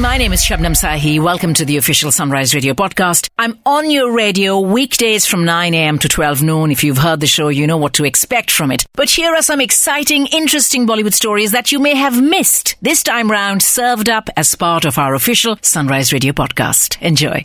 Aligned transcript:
My 0.00 0.18
name 0.18 0.32
is 0.34 0.42
Shabnam 0.42 0.74
Sahi. 0.74 1.18
Welcome 1.20 1.54
to 1.54 1.64
the 1.64 1.78
official 1.78 2.12
Sunrise 2.12 2.54
Radio 2.54 2.74
podcast. 2.74 3.30
I'm 3.38 3.58
on 3.64 3.90
your 3.90 4.12
radio 4.12 4.60
weekdays 4.60 5.24
from 5.26 5.44
9 5.44 5.72
a.m. 5.72 5.98
to 6.00 6.08
12 6.08 6.42
noon. 6.42 6.70
If 6.70 6.84
you've 6.84 6.98
heard 6.98 7.20
the 7.20 7.26
show, 7.26 7.48
you 7.48 7.66
know 7.66 7.78
what 7.78 7.94
to 7.94 8.04
expect 8.04 8.50
from 8.50 8.70
it. 8.70 8.84
But 8.92 9.08
here 9.08 9.34
are 9.34 9.42
some 9.42 9.60
exciting, 9.60 10.26
interesting 10.26 10.86
Bollywood 10.86 11.14
stories 11.14 11.52
that 11.52 11.72
you 11.72 11.78
may 11.78 11.94
have 11.94 12.22
missed 12.22 12.76
this 12.82 13.02
time 13.02 13.30
round, 13.30 13.62
served 13.62 14.10
up 14.10 14.28
as 14.36 14.54
part 14.54 14.84
of 14.84 14.98
our 14.98 15.14
official 15.14 15.58
Sunrise 15.62 16.12
Radio 16.12 16.32
podcast. 16.32 17.00
Enjoy. 17.00 17.44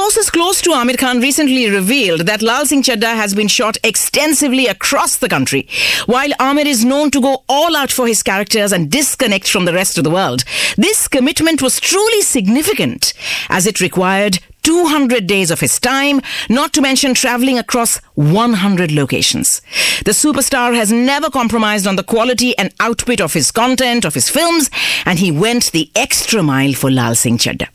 Sources 0.00 0.30
close 0.30 0.62
to 0.62 0.70
Aamir 0.70 0.96
Khan 0.96 1.20
recently 1.20 1.68
revealed 1.68 2.22
that 2.22 2.40
Lal 2.40 2.64
Singh 2.64 2.82
Chadda 2.82 3.14
has 3.14 3.34
been 3.34 3.48
shot 3.48 3.76
extensively 3.84 4.66
across 4.66 5.18
the 5.18 5.28
country. 5.28 5.68
While 6.06 6.30
Amir 6.40 6.66
is 6.66 6.86
known 6.86 7.10
to 7.10 7.20
go 7.20 7.44
all 7.50 7.76
out 7.76 7.92
for 7.92 8.06
his 8.06 8.22
characters 8.22 8.72
and 8.72 8.90
disconnect 8.90 9.46
from 9.46 9.66
the 9.66 9.74
rest 9.74 9.98
of 9.98 10.04
the 10.04 10.10
world, 10.10 10.42
this 10.78 11.06
commitment 11.06 11.60
was 11.60 11.78
truly 11.78 12.22
significant 12.22 13.12
as 13.50 13.66
it 13.66 13.82
required 13.82 14.38
200 14.62 15.26
days 15.26 15.50
of 15.50 15.60
his 15.60 15.78
time, 15.78 16.22
not 16.48 16.72
to 16.72 16.80
mention 16.80 17.12
traveling 17.12 17.58
across 17.58 17.98
100 18.14 18.90
locations. 18.90 19.60
The 20.06 20.12
superstar 20.12 20.74
has 20.74 20.90
never 20.90 21.28
compromised 21.28 21.86
on 21.86 21.96
the 21.96 22.04
quality 22.14 22.56
and 22.56 22.74
output 22.80 23.20
of 23.20 23.34
his 23.34 23.52
content, 23.52 24.06
of 24.06 24.14
his 24.14 24.30
films, 24.30 24.70
and 25.04 25.18
he 25.18 25.30
went 25.30 25.72
the 25.72 25.90
extra 25.94 26.42
mile 26.42 26.72
for 26.72 26.90
Lal 26.90 27.14
Singh 27.14 27.36
Chadda. 27.36 27.68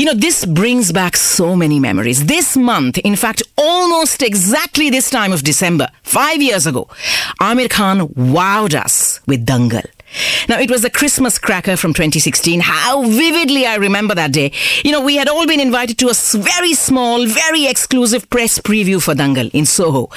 You 0.00 0.06
know, 0.06 0.14
this 0.14 0.46
brings 0.46 0.92
back 0.92 1.14
so 1.14 1.54
many 1.54 1.78
memories. 1.78 2.24
This 2.24 2.56
month, 2.56 2.96
in 2.96 3.16
fact, 3.16 3.42
almost 3.58 4.22
exactly 4.22 4.88
this 4.88 5.10
time 5.10 5.30
of 5.30 5.42
December, 5.42 5.88
five 6.04 6.40
years 6.40 6.66
ago, 6.66 6.88
Aamir 7.38 7.68
Khan 7.68 8.08
wowed 8.08 8.72
us 8.72 9.20
with 9.26 9.44
Dangal. 9.44 9.84
Now, 10.48 10.58
it 10.58 10.70
was 10.70 10.82
the 10.82 10.90
Christmas 10.90 11.38
cracker 11.38 11.76
from 11.76 11.92
2016. 11.94 12.60
How 12.60 13.02
vividly 13.02 13.66
I 13.66 13.76
remember 13.76 14.14
that 14.14 14.32
day. 14.32 14.52
You 14.84 14.92
know, 14.92 15.02
we 15.02 15.16
had 15.16 15.28
all 15.28 15.46
been 15.46 15.60
invited 15.60 15.98
to 15.98 16.08
a 16.08 16.14
very 16.38 16.74
small, 16.74 17.26
very 17.26 17.66
exclusive 17.66 18.28
press 18.30 18.58
preview 18.58 19.02
for 19.02 19.14
Dangal 19.14 19.50
in 19.52 19.66
Soho. 19.66 20.10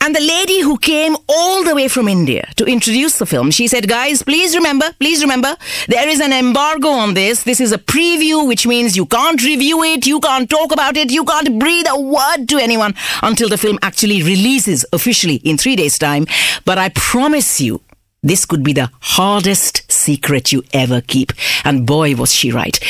And 0.00 0.14
the 0.14 0.20
lady 0.20 0.60
who 0.60 0.76
came 0.78 1.16
all 1.28 1.64
the 1.64 1.74
way 1.74 1.88
from 1.88 2.08
India 2.08 2.46
to 2.56 2.66
introduce 2.66 3.18
the 3.18 3.26
film, 3.26 3.50
she 3.50 3.66
said, 3.66 3.88
guys, 3.88 4.22
please 4.22 4.54
remember, 4.54 4.92
please 5.00 5.22
remember, 5.22 5.56
there 5.88 6.08
is 6.08 6.20
an 6.20 6.32
embargo 6.32 6.88
on 6.88 7.14
this. 7.14 7.44
This 7.44 7.58
is 7.58 7.72
a 7.72 7.78
preview, 7.78 8.46
which 8.46 8.66
means 8.66 8.96
you 8.96 9.06
can't 9.06 9.42
review 9.42 9.82
it, 9.82 10.06
you 10.06 10.20
can't 10.20 10.48
talk 10.50 10.72
about 10.72 10.96
it, 10.96 11.10
you 11.10 11.24
can't 11.24 11.58
breathe 11.58 11.86
a 11.88 11.98
word 11.98 12.46
to 12.48 12.58
anyone 12.58 12.94
until 13.22 13.48
the 13.48 13.56
film 13.56 13.78
actually 13.80 14.22
releases 14.22 14.84
officially 14.92 15.36
in 15.36 15.56
three 15.56 15.74
days' 15.74 15.98
time. 15.98 16.26
But 16.64 16.76
I 16.76 16.90
promise 16.90 17.60
you, 17.60 17.80
this 18.24 18.46
could 18.46 18.64
be 18.64 18.72
the 18.72 18.90
hardest 19.00 19.92
secret 19.92 20.50
you 20.50 20.62
ever 20.72 21.02
keep. 21.02 21.32
And 21.62 21.86
boy, 21.86 22.16
was 22.16 22.32
she 22.32 22.50
right. 22.50 22.80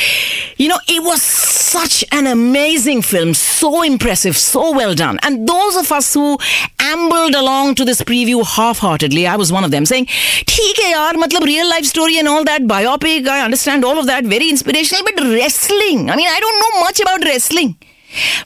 You 0.55 0.69
know, 0.69 0.79
it 0.87 1.03
was 1.03 1.21
such 1.21 2.05
an 2.13 2.25
amazing 2.25 3.01
film, 3.01 3.33
so 3.33 3.81
impressive, 3.83 4.37
so 4.37 4.71
well 4.71 4.95
done. 4.95 5.19
And 5.23 5.45
those 5.45 5.75
of 5.75 5.91
us 5.91 6.13
who 6.13 6.37
ambled 6.79 7.35
along 7.35 7.75
to 7.75 7.83
this 7.83 8.01
preview 8.01 8.45
half 8.45 8.79
heartedly, 8.79 9.27
I 9.27 9.35
was 9.35 9.51
one 9.51 9.65
of 9.65 9.71
them, 9.71 9.85
saying, 9.85 10.05
"TKR, 10.05 11.13
matlab 11.23 11.43
real 11.43 11.67
life 11.69 11.85
story 11.85 12.17
and 12.17 12.29
all 12.29 12.45
that, 12.45 12.61
biopic, 12.61 13.27
I 13.27 13.41
understand 13.41 13.83
all 13.83 13.99
of 13.99 14.05
that, 14.05 14.23
very 14.23 14.49
inspirational, 14.49 15.03
but 15.03 15.21
wrestling. 15.25 16.09
I 16.09 16.15
mean, 16.15 16.29
I 16.29 16.39
don't 16.39 16.59
know 16.63 16.79
much 16.85 17.01
about 17.01 17.25
wrestling. 17.25 17.75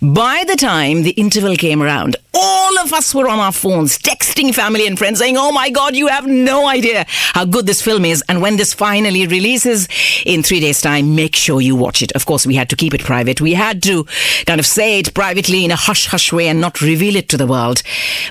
By 0.02 0.44
the 0.48 0.56
time 0.56 1.04
the 1.04 1.12
interval 1.12 1.56
came 1.56 1.82
around, 1.82 2.16
all 2.34 2.80
of 2.80 2.94
us 2.94 3.14
were 3.14 3.28
on 3.28 3.40
our 3.40 3.52
phones, 3.52 3.98
texting 3.98 4.54
family 4.54 4.88
and 4.88 4.98
friends, 4.98 5.20
saying, 5.20 5.36
Oh 5.38 5.52
my 5.52 5.70
God, 5.70 5.96
you 5.96 6.08
have 6.08 6.28
no 6.28 6.68
idea 6.68 7.06
how 7.08 7.46
good 7.46 7.66
this 7.66 7.82
film 7.82 8.06
is. 8.06 8.24
And 8.30 8.42
when 8.42 8.58
this 8.58 8.74
finally 8.74 9.28
releases 9.28 9.88
in 10.26 10.44
three 10.44 10.60
days' 10.60 10.82
time, 10.82 11.16
make 11.16 11.36
sure 11.36 11.62
you 11.62 11.76
watch 11.76 12.02
it. 12.02 12.12
Of 12.14 12.26
course, 12.26 12.46
we 12.46 12.56
had 12.56 12.70
to 12.70 12.76
keep 12.76 12.94
it 12.94 13.02
private. 13.02 13.42
We 13.42 13.54
had 13.54 13.84
to 13.84 14.06
kind 14.46 14.60
of 14.60 14.66
say 14.66 15.00
it 15.00 15.14
privately 15.14 15.66
in 15.66 15.72
a 15.72 15.76
hush 15.76 16.08
hush 16.08 16.32
way 16.32 16.48
and 16.48 16.62
not 16.62 16.82
reveal 16.82 17.16
it 17.16 17.30
to 17.30 17.38
the 17.38 17.48
world. 17.48 17.84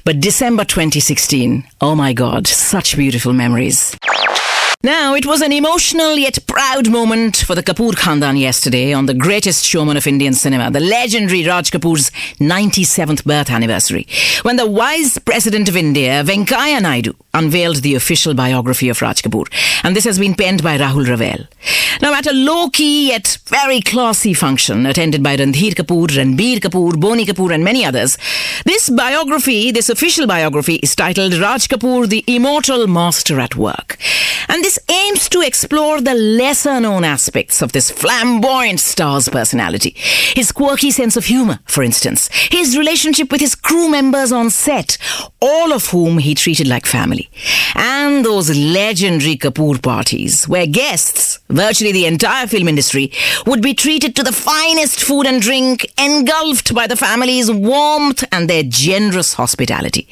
But 0.04 0.20
December 0.20 0.64
2016, 0.64 1.64
oh 1.80 1.94
my 1.94 2.12
God, 2.12 2.46
such 2.46 2.96
beautiful 2.96 3.32
memories. 3.32 3.96
Now, 4.84 5.16
it 5.16 5.26
was 5.26 5.40
an 5.40 5.50
emotional 5.50 6.14
yet 6.18 6.38
proud 6.46 6.88
moment 6.88 7.38
for 7.38 7.56
the 7.56 7.64
Kapoor 7.64 7.94
Khandan 7.94 8.38
yesterday 8.38 8.92
on 8.92 9.06
the 9.06 9.12
greatest 9.12 9.64
showman 9.64 9.96
of 9.96 10.06
Indian 10.06 10.34
cinema, 10.34 10.70
the 10.70 10.78
legendary 10.78 11.44
Raj 11.44 11.72
Kapoor's 11.72 12.10
97th 12.38 13.24
birth 13.24 13.50
anniversary, 13.50 14.06
when 14.42 14.54
the 14.54 14.70
wise 14.70 15.18
president 15.18 15.68
of 15.68 15.76
India, 15.76 16.22
Venkaiah 16.22 16.80
Naidu, 16.80 17.12
unveiled 17.34 17.78
the 17.78 17.96
official 17.96 18.34
biography 18.34 18.88
of 18.88 19.02
Raj 19.02 19.20
Kapoor. 19.20 19.48
And 19.82 19.96
this 19.96 20.04
has 20.04 20.20
been 20.20 20.36
penned 20.36 20.62
by 20.62 20.78
Rahul 20.78 21.06
Rawail. 21.06 21.48
Now, 22.00 22.14
at 22.14 22.28
a 22.28 22.32
low-key 22.32 23.08
yet 23.08 23.38
very 23.46 23.80
classy 23.80 24.32
function 24.32 24.86
attended 24.86 25.24
by 25.24 25.36
Randhir 25.36 25.74
Kapoor, 25.74 26.06
Ranbir 26.06 26.60
Kapoor, 26.60 27.00
Boney 27.00 27.26
Kapoor 27.26 27.52
and 27.52 27.64
many 27.64 27.84
others, 27.84 28.16
this 28.64 28.88
biography, 28.88 29.72
this 29.72 29.88
official 29.88 30.28
biography 30.28 30.76
is 30.76 30.94
titled 30.94 31.34
Raj 31.34 31.66
Kapoor, 31.66 32.08
the 32.08 32.22
Immortal 32.28 32.86
Master 32.86 33.40
at 33.40 33.56
Work. 33.56 33.98
And 34.48 34.64
this 34.68 34.78
aims 34.90 35.30
to 35.30 35.40
explore 35.40 35.98
the 35.98 36.12
lesser 36.12 36.78
known 36.78 37.02
aspects 37.02 37.62
of 37.62 37.72
this 37.72 37.90
flamboyant 37.90 38.78
star's 38.78 39.26
personality. 39.26 39.94
His 40.36 40.52
quirky 40.52 40.90
sense 40.90 41.16
of 41.16 41.24
humor, 41.24 41.60
for 41.64 41.82
instance, 41.82 42.28
his 42.50 42.76
relationship 42.76 43.32
with 43.32 43.40
his 43.40 43.54
crew 43.54 43.88
members 43.88 44.30
on 44.30 44.50
set, 44.50 44.98
all 45.40 45.72
of 45.72 45.86
whom 45.86 46.18
he 46.18 46.34
treated 46.34 46.66
like 46.66 46.84
family, 46.84 47.30
and 47.76 48.26
those 48.26 48.54
legendary 48.54 49.38
Kapoor 49.38 49.80
parties 49.80 50.46
where 50.46 50.66
guests, 50.66 51.38
virtually 51.48 51.92
the 51.92 52.04
entire 52.04 52.46
film 52.46 52.68
industry, 52.68 53.10
would 53.46 53.62
be 53.62 53.72
treated 53.72 54.14
to 54.16 54.22
the 54.22 54.32
finest 54.32 55.00
food 55.02 55.26
and 55.26 55.40
drink, 55.40 55.90
engulfed 55.98 56.74
by 56.74 56.86
the 56.86 56.96
family's 56.96 57.50
warmth 57.50 58.22
and 58.32 58.50
their 58.50 58.64
generous 58.64 59.32
hospitality. 59.32 60.06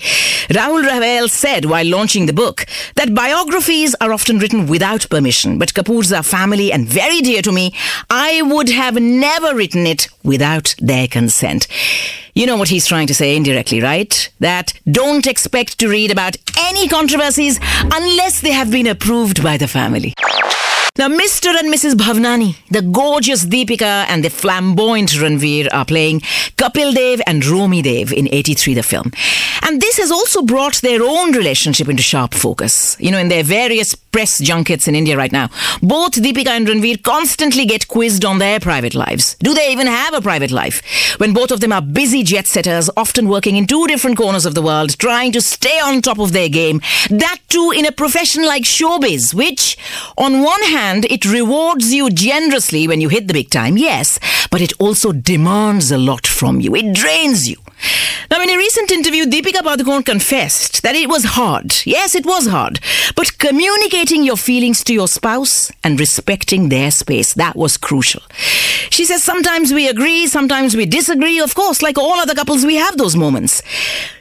Rahul 0.48 0.88
Rawail 0.88 1.28
said 1.28 1.66
while 1.66 1.84
launching 1.84 2.25
the 2.25 2.32
book 2.32 2.64
that 2.94 3.14
biographies 3.14 3.94
are 4.00 4.14
often 4.14 4.38
written 4.46 4.69
without 4.69 5.08
permission, 5.10 5.58
but 5.58 5.75
Kapoors 5.75 6.16
are 6.16 6.22
family 6.22 6.70
and 6.70 6.87
very 6.87 7.20
dear 7.20 7.43
to 7.43 7.50
me. 7.50 7.75
I 8.08 8.43
would 8.43 8.69
have 8.69 8.94
never 8.94 9.56
written 9.56 9.88
it 9.88 10.06
without 10.22 10.76
their 10.78 11.08
consent. 11.08 11.66
You 12.32 12.46
know 12.46 12.56
what 12.56 12.69
he's 12.69 12.87
trying 12.87 13.08
to 13.08 13.14
say 13.14 13.34
indirectly, 13.34 13.81
right? 13.81 14.28
That 14.38 14.72
don't 14.88 15.26
expect 15.26 15.78
to 15.81 15.88
read 15.88 16.12
about 16.12 16.37
any 16.60 16.87
controversies 16.87 17.58
unless 17.82 18.40
they 18.40 18.52
have 18.52 18.70
been 18.70 18.87
approved 18.87 19.43
by 19.43 19.56
the 19.56 19.66
family. 19.66 20.14
Now, 20.98 21.08
Mr. 21.08 21.54
and 21.54 21.70
Mrs. 21.72 21.93
Bhavnani, 21.93 22.56
the 22.70 22.81
gorgeous 22.81 23.44
Deepika 23.44 24.06
and 24.08 24.25
the 24.25 24.31
flamboyant 24.31 25.10
Ranveer 25.10 25.69
are 25.70 25.84
playing 25.84 26.20
Kapil 26.56 26.94
Dev 26.94 27.20
and 27.26 27.44
Romi 27.44 27.82
Dev 27.82 28.14
in 28.14 28.32
83, 28.32 28.72
the 28.72 28.82
film. 28.82 29.12
And 29.60 29.78
this 29.78 29.98
has 29.98 30.10
also 30.10 30.40
brought 30.40 30.76
their 30.76 31.02
own 31.02 31.32
relationship 31.32 31.90
into 31.90 32.02
sharp 32.02 32.32
focus. 32.32 32.96
You 32.98 33.10
know, 33.10 33.19
in 33.19 33.28
their 33.28 33.43
various 33.43 33.94
press 33.94 34.38
junkets 34.38 34.88
in 34.88 34.94
India 34.94 35.19
right 35.19 35.32
now, 35.32 35.50
both 35.82 36.12
Deepika 36.12 36.46
and 36.46 36.66
Ranveer 36.66 37.02
constantly 37.02 37.66
get 37.66 37.88
quizzed 37.88 38.25
on 38.25 38.38
their 38.38 38.58
private 38.58 38.94
lives. 38.94 39.37
Do 39.40 39.52
they 39.52 39.70
even 39.72 39.87
have 39.87 40.14
a 40.14 40.22
private 40.22 40.50
life? 40.50 40.82
When 41.19 41.34
both 41.34 41.50
of 41.50 41.60
them 41.60 41.72
are 41.72 41.82
busy 41.82 42.22
jet 42.22 42.46
setters, 42.46 42.88
often 42.96 43.28
working 43.28 43.56
in 43.56 43.66
two 43.66 43.87
different 43.87 44.16
corners 44.16 44.46
of 44.46 44.54
the 44.54 44.62
world, 44.62 44.98
trying 44.98 45.32
to 45.32 45.43
stay 45.43 45.78
on 45.81 46.00
top 46.00 46.19
of 46.19 46.32
their 46.32 46.48
game. 46.48 46.81
That 47.10 47.40
too 47.48 47.75
in 47.76 47.84
a 47.84 47.93
profession 47.93 48.46
like 48.46 48.62
showbiz, 48.62 49.34
which, 49.34 49.76
on 50.16 50.40
one 50.43 50.62
hand, 50.62 50.85
it 50.94 51.24
rewards 51.24 51.92
you 51.92 52.10
generously 52.10 52.86
when 52.88 53.00
you 53.00 53.08
hit 53.08 53.28
the 53.28 53.34
big 53.34 53.50
time, 53.50 53.76
yes, 53.76 54.18
but 54.50 54.60
it 54.60 54.72
also 54.78 55.12
demands 55.12 55.90
a 55.90 55.98
lot 55.98 56.26
from 56.26 56.60
you. 56.60 56.74
It 56.74 56.94
drains 56.94 57.48
you. 57.48 57.56
Now, 58.30 58.40
in 58.40 58.50
a 58.50 58.56
recent 58.56 58.90
interview, 58.90 59.26
Deepika 59.26 59.60
Padukone 59.62 60.04
confessed 60.04 60.82
that 60.82 60.94
it 60.94 61.08
was 61.08 61.24
hard. 61.24 61.74
Yes, 61.84 62.14
it 62.14 62.24
was 62.24 62.46
hard. 62.46 62.80
But 63.14 63.38
communicating 63.38 64.24
your 64.24 64.36
feelings 64.36 64.82
to 64.84 64.94
your 64.94 65.08
spouse 65.08 65.70
and 65.84 66.00
respecting 66.00 66.68
their 66.68 66.90
space, 66.90 67.34
that 67.34 67.54
was 67.54 67.76
crucial. 67.76 68.22
She 68.90 69.04
says 69.04 69.22
sometimes 69.22 69.72
we 69.72 69.88
agree, 69.88 70.26
sometimes 70.26 70.74
we 70.74 70.86
disagree. 70.86 71.38
Of 71.38 71.54
course, 71.54 71.82
like 71.82 71.98
all 71.98 72.14
other 72.14 72.34
couples, 72.34 72.64
we 72.64 72.76
have 72.76 72.96
those 72.96 73.14
moments. 73.14 73.62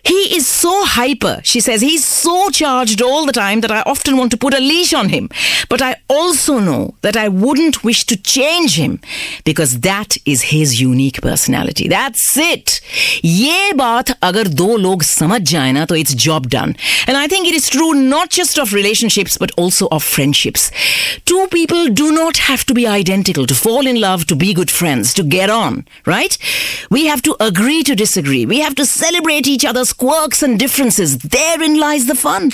He 0.04 0.36
is 0.36 0.46
so 0.46 0.84
hyper. 0.84 1.40
She 1.44 1.60
says 1.60 1.80
he's 1.80 2.04
so 2.04 2.50
charged 2.50 3.02
all 3.02 3.26
the 3.26 3.32
time 3.32 3.60
that 3.60 3.70
I 3.70 3.82
often 3.82 4.16
want 4.16 4.30
to 4.32 4.36
put 4.36 4.54
a 4.54 4.60
leash 4.60 4.92
on 4.94 5.08
him. 5.10 5.28
But 5.68 5.82
I 5.82 5.96
also 6.08 6.58
know 6.58 6.94
that 7.02 7.16
I 7.16 7.28
wouldn't 7.28 7.84
wish 7.84 8.04
to 8.06 8.16
change 8.16 8.76
him 8.76 9.00
because 9.44 9.80
that 9.80 10.16
is 10.24 10.42
his 10.42 10.80
unique 10.80 11.20
personality. 11.20 11.88
That's 11.88 12.36
it. 12.36 12.80
ये 13.24 13.72
बात 13.76 14.10
अगर 14.22 14.48
दो 14.60 14.76
लोग 14.76 15.02
समझ 15.02 15.40
जाए 15.50 15.72
ना 15.72 15.84
तो 15.86 15.96
it's 15.96 16.14
job 16.14 16.48
done. 16.48 16.74
And 17.06 17.16
I 17.16 17.26
think 17.26 17.46
it 17.46 17.54
is 17.54 17.68
true 17.68 17.92
not 17.94 18.30
just 18.30 18.58
of 18.58 18.72
relationships 18.72 19.38
but 19.38 19.52
also 19.56 19.88
of 19.88 20.02
friendships. 20.02 20.70
Two 21.24 21.46
people 21.52 21.88
do 21.88 22.10
not 22.12 22.38
have 22.48 22.64
to 22.66 22.74
be 22.74 22.86
identical 22.86 23.46
to 23.46 23.54
fall 23.54 23.86
in 23.86 24.00
love, 24.00 24.26
to 24.26 24.36
be 24.36 24.52
good 24.54 24.70
friends, 24.70 25.14
to 25.14 25.22
get 25.22 25.50
on, 25.50 25.86
right? 26.06 26.36
We 26.90 27.06
have 27.06 27.22
to 27.22 27.36
agree 27.40 27.82
to 27.84 27.94
disagree. 27.94 28.44
We 28.46 28.60
have 28.60 28.74
to 28.76 28.86
celebrate 28.86 29.46
each 29.46 29.64
other's 29.64 29.92
quirks 29.97 30.43
and 30.43 30.59
differences. 30.59 31.17
Therein 31.17 31.79
lies 31.79 32.05
the 32.05 32.15
fun. 32.15 32.51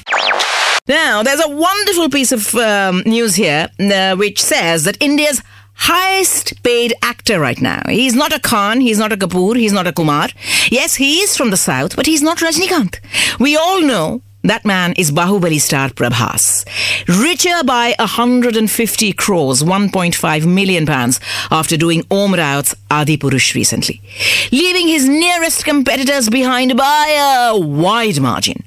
Now, 0.87 1.23
there's 1.23 1.43
a 1.43 1.49
wonderful 1.49 2.09
piece 2.09 2.31
of 2.31 2.55
um, 2.55 3.03
news 3.05 3.35
here 3.35 3.69
uh, 3.79 4.15
which 4.15 4.41
says 4.41 4.83
that 4.83 4.97
India's 4.99 5.41
highest 5.73 6.61
paid 6.63 6.93
actor 7.01 7.39
right 7.39 7.61
now. 7.61 7.81
He's 7.87 8.15
not 8.15 8.33
a 8.33 8.39
Khan, 8.39 8.81
he's 8.81 8.97
not 8.97 9.11
a 9.11 9.17
Kapoor, 9.17 9.55
he's 9.55 9.73
not 9.73 9.87
a 9.87 9.93
Kumar. 9.93 10.29
Yes, 10.69 10.95
he 10.95 11.19
is 11.19 11.37
from 11.37 11.49
the 11.49 11.57
south, 11.57 11.95
but 11.95 12.05
he's 12.05 12.21
not 12.21 12.37
Rajinikanth. 12.39 12.99
We 13.39 13.55
all 13.57 13.81
know 13.81 14.21
that 14.43 14.65
man 14.65 14.93
is 14.97 15.11
Bahubali 15.11 15.59
star 15.59 15.89
Prabhas. 15.89 16.65
Richer 17.07 17.63
by 17.65 17.93
150 17.99 19.13
crores, 19.13 19.63
1.5 19.63 20.45
million 20.45 20.85
pounds, 20.85 21.19
after 21.49 21.77
doing 21.77 22.03
Om 22.09 22.33
Raut's 22.33 22.75
Adi 22.89 23.17
Purush 23.17 23.53
recently. 23.55 24.01
Leaving 24.51 24.87
his 24.87 25.07
nearest 25.07 25.65
competitors 25.65 26.29
behind 26.29 26.75
by 26.77 27.51
a 27.53 27.59
wide 27.59 28.19
margin. 28.19 28.63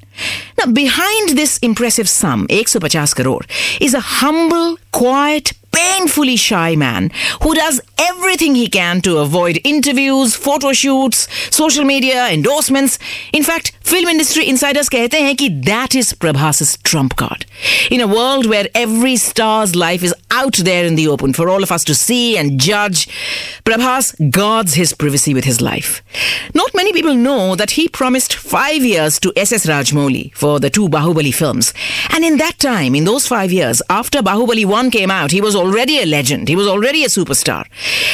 Now, 0.58 0.72
behind 0.72 1.30
this 1.30 1.58
impressive 1.60 2.10
sum, 2.10 2.48
150 2.50 3.22
crore, 3.22 3.42
is 3.80 3.94
a 3.94 4.00
humble, 4.00 4.78
quiet, 4.92 5.54
painfully 5.72 6.36
shy 6.36 6.76
man 6.76 7.12
who 7.44 7.54
does 7.54 7.82
everything 7.98 8.56
he 8.56 8.68
can 8.68 9.02
to 9.02 9.18
avoid 9.18 9.60
interviews, 9.64 10.36
photo 10.36 10.74
shoots, 10.74 11.28
social 11.56 11.86
media, 11.86 12.30
endorsements. 12.30 12.98
In 13.34 13.44
fact, 13.44 13.72
film 13.82 14.08
industry 14.08 14.48
insiders 14.48 14.90
कहते 14.90 15.20
हैं 15.20 15.36
कि 15.36 15.50
that 15.66 15.96
is 15.96 16.14
Prabhas's 16.14 16.78
trump 16.90 17.16
card. 17.16 17.46
In 17.92 18.02
a 18.02 18.08
world 18.08 18.46
where 18.46 18.68
every 18.74 19.16
star's 19.18 19.76
life 19.76 20.04
is 20.04 20.14
out 20.32 20.58
there 20.70 20.86
in 20.86 20.96
the 20.96 21.08
open 21.08 21.34
for 21.34 21.50
all 21.50 21.64
of 21.64 21.72
us 21.72 21.84
to 21.84 21.96
see 21.96 22.38
and 22.38 22.60
judge, 22.60 23.08
Prabhas 23.66 24.14
guards 24.40 24.76
his 24.76 24.94
privacy 24.94 25.34
with 25.34 25.46
his 25.46 25.62
life. 25.62 26.02
Not 26.54 26.76
many 26.76 26.94
people 26.94 27.16
know 27.16 27.56
that 27.56 27.72
he 27.72 27.88
promised 27.90 28.34
five 28.36 28.84
years 28.84 29.20
to 29.20 29.34
SS 29.36 29.68
Rajmouli 30.04 30.34
for 30.36 30.60
the 30.60 30.70
two 30.70 30.88
Bahubali 30.90 31.34
films. 31.34 31.74
And 32.10 32.24
in 32.26 32.38
that 32.38 32.60
time, 32.60 32.96
in 32.96 33.06
those 33.06 33.28
five 33.28 33.52
years, 33.52 33.82
after 33.90 34.22
Bahubali 34.22 34.66
1 34.66 34.92
came 34.92 35.10
out, 35.12 35.32
he 35.32 35.42
was 35.42 35.56
already 35.56 36.00
a 36.02 36.06
legend. 36.06 36.48
He 36.50 36.56
was 36.56 36.68
already 36.68 37.04
a 37.04 37.08
superstar. 37.08 37.66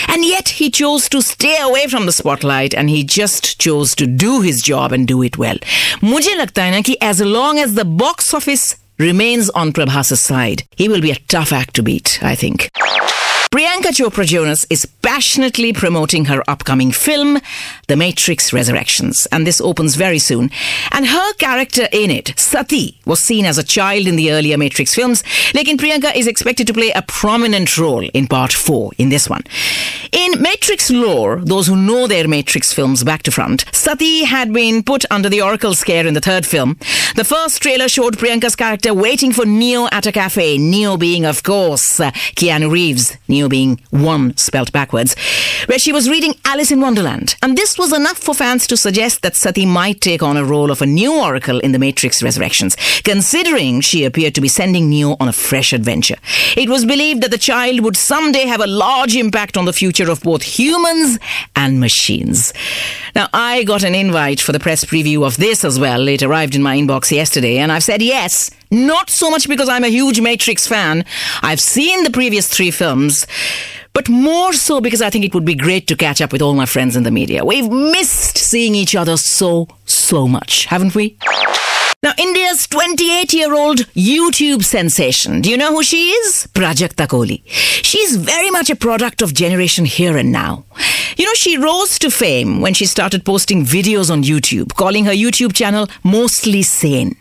And 0.09 0.23
yet 0.23 0.49
he 0.49 0.69
chose 0.69 1.09
to 1.09 1.21
stay 1.21 1.57
away 1.59 1.87
from 1.87 2.05
the 2.05 2.11
spotlight 2.11 2.73
and 2.73 2.89
he 2.89 3.03
just 3.03 3.59
chose 3.59 3.95
to 3.95 4.05
do 4.07 4.41
his 4.41 4.61
job 4.61 4.91
and 4.91 5.07
do 5.07 5.21
it 5.23 5.37
well. 5.37 5.57
मुझे 6.03 6.35
लगता 6.35 6.63
है 6.63 6.71
ना 6.71 6.81
कि 6.81 6.97
as 7.01 7.21
long 7.21 7.59
as 7.59 7.73
the 7.75 7.85
box 7.85 8.33
office 8.33 8.75
remains 8.97 9.49
on 9.49 9.73
Prabhas's 9.73 10.19
side, 10.19 10.63
he 10.77 10.87
will 10.87 11.01
be 11.01 11.11
a 11.11 11.21
tough 11.27 11.51
act 11.51 11.73
to 11.75 11.83
beat, 11.83 12.19
I 12.21 12.35
think. 12.35 12.69
Priyanka 13.52 13.90
Chopra 13.90 14.24
Jonas 14.24 14.64
is 14.70 14.86
passionately 15.02 15.72
promoting 15.72 16.26
her 16.26 16.48
upcoming 16.48 16.92
film, 16.92 17.40
The 17.88 17.96
Matrix 17.96 18.52
Resurrections, 18.52 19.26
and 19.32 19.44
this 19.44 19.60
opens 19.60 19.96
very 19.96 20.20
soon. 20.20 20.52
And 20.92 21.08
her 21.08 21.32
character 21.32 21.88
in 21.90 22.12
it, 22.12 22.32
Sati, 22.38 23.00
was 23.06 23.18
seen 23.18 23.44
as 23.44 23.58
a 23.58 23.64
child 23.64 24.06
in 24.06 24.14
the 24.14 24.30
earlier 24.30 24.56
Matrix 24.56 24.94
films. 24.94 25.24
Lekin 25.52 25.78
Priyanka 25.78 26.14
is 26.14 26.28
expected 26.28 26.68
to 26.68 26.72
play 26.72 26.92
a 26.92 27.02
prominent 27.02 27.76
role 27.76 28.08
in 28.14 28.28
part 28.28 28.52
4 28.52 28.92
in 28.98 29.08
this 29.08 29.28
one. 29.28 29.42
In 30.12 30.40
Matrix 30.40 30.88
lore, 30.88 31.40
those 31.42 31.66
who 31.66 31.74
know 31.74 32.06
their 32.06 32.28
Matrix 32.28 32.72
films 32.72 33.02
back 33.02 33.24
to 33.24 33.32
front, 33.32 33.64
Sati 33.72 34.26
had 34.26 34.52
been 34.52 34.84
put 34.84 35.04
under 35.10 35.28
the 35.28 35.42
Oracle 35.42 35.74
scare 35.74 36.06
in 36.06 36.14
the 36.14 36.20
third 36.20 36.46
film. 36.46 36.76
The 37.16 37.24
first 37.24 37.60
trailer 37.60 37.88
showed 37.88 38.16
Priyanka's 38.16 38.54
character 38.54 38.94
waiting 38.94 39.32
for 39.32 39.44
Neo 39.44 39.88
at 39.90 40.06
a 40.06 40.12
cafe, 40.12 40.56
Neo 40.56 40.96
being, 40.96 41.24
of 41.24 41.42
course, 41.42 41.98
Keanu 41.98 42.70
Reeves, 42.70 43.16
Neo 43.26 43.39
being 43.48 43.80
one 43.90 44.36
spelt 44.36 44.72
backwards, 44.72 45.16
where 45.66 45.78
she 45.78 45.92
was 45.92 46.08
reading 46.08 46.34
Alice 46.44 46.70
in 46.70 46.80
Wonderland. 46.80 47.36
And 47.42 47.56
this 47.56 47.78
was 47.78 47.92
enough 47.92 48.18
for 48.18 48.34
fans 48.34 48.66
to 48.68 48.76
suggest 48.76 49.22
that 49.22 49.36
Sati 49.36 49.66
might 49.66 50.00
take 50.00 50.22
on 50.22 50.36
a 50.36 50.44
role 50.44 50.70
of 50.70 50.82
a 50.82 50.86
new 50.86 51.12
Oracle 51.12 51.60
in 51.60 51.72
the 51.72 51.78
Matrix 51.78 52.22
Resurrections, 52.22 52.76
considering 53.04 53.80
she 53.80 54.04
appeared 54.04 54.34
to 54.34 54.40
be 54.40 54.48
sending 54.48 54.88
Neo 54.90 55.16
on 55.20 55.28
a 55.28 55.32
fresh 55.32 55.72
adventure. 55.72 56.16
It 56.56 56.68
was 56.68 56.84
believed 56.84 57.22
that 57.22 57.30
the 57.30 57.38
child 57.38 57.80
would 57.80 57.96
someday 57.96 58.46
have 58.46 58.60
a 58.60 58.66
large 58.66 59.16
impact 59.16 59.56
on 59.56 59.64
the 59.64 59.72
future 59.72 60.10
of 60.10 60.22
both 60.22 60.42
humans 60.42 61.18
and 61.56 61.80
machines. 61.80 62.52
Now, 63.14 63.28
I 63.32 63.64
got 63.64 63.82
an 63.82 63.94
invite 63.94 64.40
for 64.40 64.52
the 64.52 64.60
press 64.60 64.84
preview 64.84 65.26
of 65.26 65.36
this 65.36 65.64
as 65.64 65.78
well. 65.78 66.08
It 66.08 66.22
arrived 66.22 66.54
in 66.54 66.62
my 66.62 66.76
inbox 66.76 67.10
yesterday, 67.10 67.58
and 67.58 67.72
I've 67.72 67.84
said 67.84 68.02
yes. 68.02 68.50
Not 68.70 69.10
so 69.10 69.30
much 69.30 69.48
because 69.48 69.68
I'm 69.68 69.84
a 69.84 69.88
huge 69.88 70.20
Matrix 70.20 70.66
fan. 70.66 71.04
I've 71.42 71.60
seen 71.60 72.04
the 72.04 72.10
previous 72.10 72.48
three 72.48 72.70
films, 72.70 73.26
but 73.92 74.08
more 74.08 74.52
so 74.52 74.80
because 74.80 75.02
I 75.02 75.10
think 75.10 75.24
it 75.24 75.34
would 75.34 75.44
be 75.44 75.56
great 75.56 75.88
to 75.88 75.96
catch 75.96 76.20
up 76.20 76.32
with 76.32 76.40
all 76.40 76.54
my 76.54 76.66
friends 76.66 76.94
in 76.94 77.02
the 77.02 77.10
media. 77.10 77.44
We've 77.44 77.68
missed 77.70 78.38
seeing 78.38 78.76
each 78.76 78.94
other 78.94 79.16
so, 79.16 79.66
so 79.86 80.28
much, 80.28 80.66
haven't 80.66 80.94
we? 80.94 81.16
Now, 82.02 82.14
India's 82.16 82.66
28 82.66 83.34
year 83.34 83.52
old 83.52 83.80
YouTube 83.92 84.64
sensation. 84.64 85.42
Do 85.42 85.50
you 85.50 85.58
know 85.58 85.74
who 85.74 85.82
she 85.82 86.08
is? 86.08 86.48
Prajakta 86.54 87.06
Koli. 87.06 87.42
She's 87.46 88.16
very 88.16 88.50
much 88.50 88.70
a 88.70 88.74
product 88.76 89.20
of 89.20 89.34
generation 89.34 89.84
here 89.84 90.16
and 90.16 90.32
now. 90.32 90.64
You 91.18 91.26
know, 91.26 91.34
she 91.34 91.58
rose 91.58 91.98
to 91.98 92.10
fame 92.10 92.62
when 92.62 92.72
she 92.72 92.86
started 92.86 93.26
posting 93.26 93.66
videos 93.66 94.10
on 94.10 94.22
YouTube, 94.22 94.74
calling 94.76 95.04
her 95.04 95.12
YouTube 95.12 95.52
channel 95.52 95.88
mostly 96.02 96.62
sane. 96.62 97.16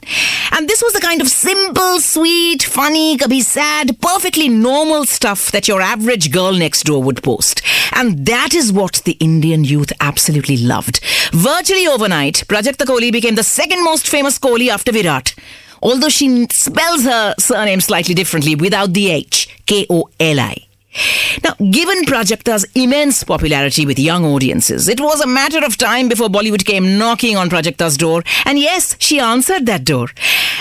And 0.54 0.70
this 0.70 0.82
was 0.82 0.94
the 0.94 1.02
kind 1.02 1.20
of 1.20 1.28
simple, 1.28 2.00
sweet, 2.00 2.64
funny, 2.64 3.18
kabhi 3.18 3.42
sad, 3.42 4.00
perfectly 4.00 4.48
normal 4.48 5.04
stuff 5.04 5.52
that 5.52 5.68
your 5.68 5.82
average 5.82 6.32
girl 6.32 6.54
next 6.54 6.84
door 6.84 7.04
would 7.04 7.22
post. 7.22 7.62
And 7.94 8.26
that 8.28 8.54
is 8.54 8.72
what 8.72 9.02
the 9.04 9.18
Indian 9.20 9.66
youth 9.66 9.92
absolutely 10.00 10.56
loved. 10.56 11.02
Virtually 11.34 11.86
overnight, 11.86 12.46
Prajakta 12.48 12.88
Koli 12.88 13.12
became 13.12 13.36
the 13.36 13.44
second 13.44 13.84
most 13.84 14.08
famous 14.08 14.40
Kohli 14.40 14.69
after 14.70 14.92
Virat. 14.92 15.36
Although 15.82 16.10
she 16.10 16.48
spells 16.52 17.04
her 17.04 17.36
surname 17.40 17.82
slightly 17.82 18.14
differently 18.14 18.56
without 18.56 18.94
the 18.94 19.12
H, 19.12 19.48
K 19.66 19.86
O 19.90 20.10
L 20.20 20.40
I. 20.40 20.69
Now, 21.43 21.55
given 21.71 22.05
Prajakta's 22.05 22.65
immense 22.75 23.25
popularity 23.25 23.85
with 23.85 23.99
young 23.99 24.25
audiences, 24.25 24.89
it 24.89 25.01
was 25.01 25.21
a 25.21 25.27
matter 25.27 25.65
of 25.65 25.77
time 25.77 26.09
before 26.09 26.29
Bollywood 26.29 26.65
came 26.65 26.97
knocking 26.99 27.37
on 27.37 27.51
Prajakta's 27.51 27.97
door. 27.97 28.23
And 28.45 28.59
yes, 28.59 28.95
she 29.01 29.19
answered 29.19 29.67
that 29.67 29.85
door. 29.85 30.09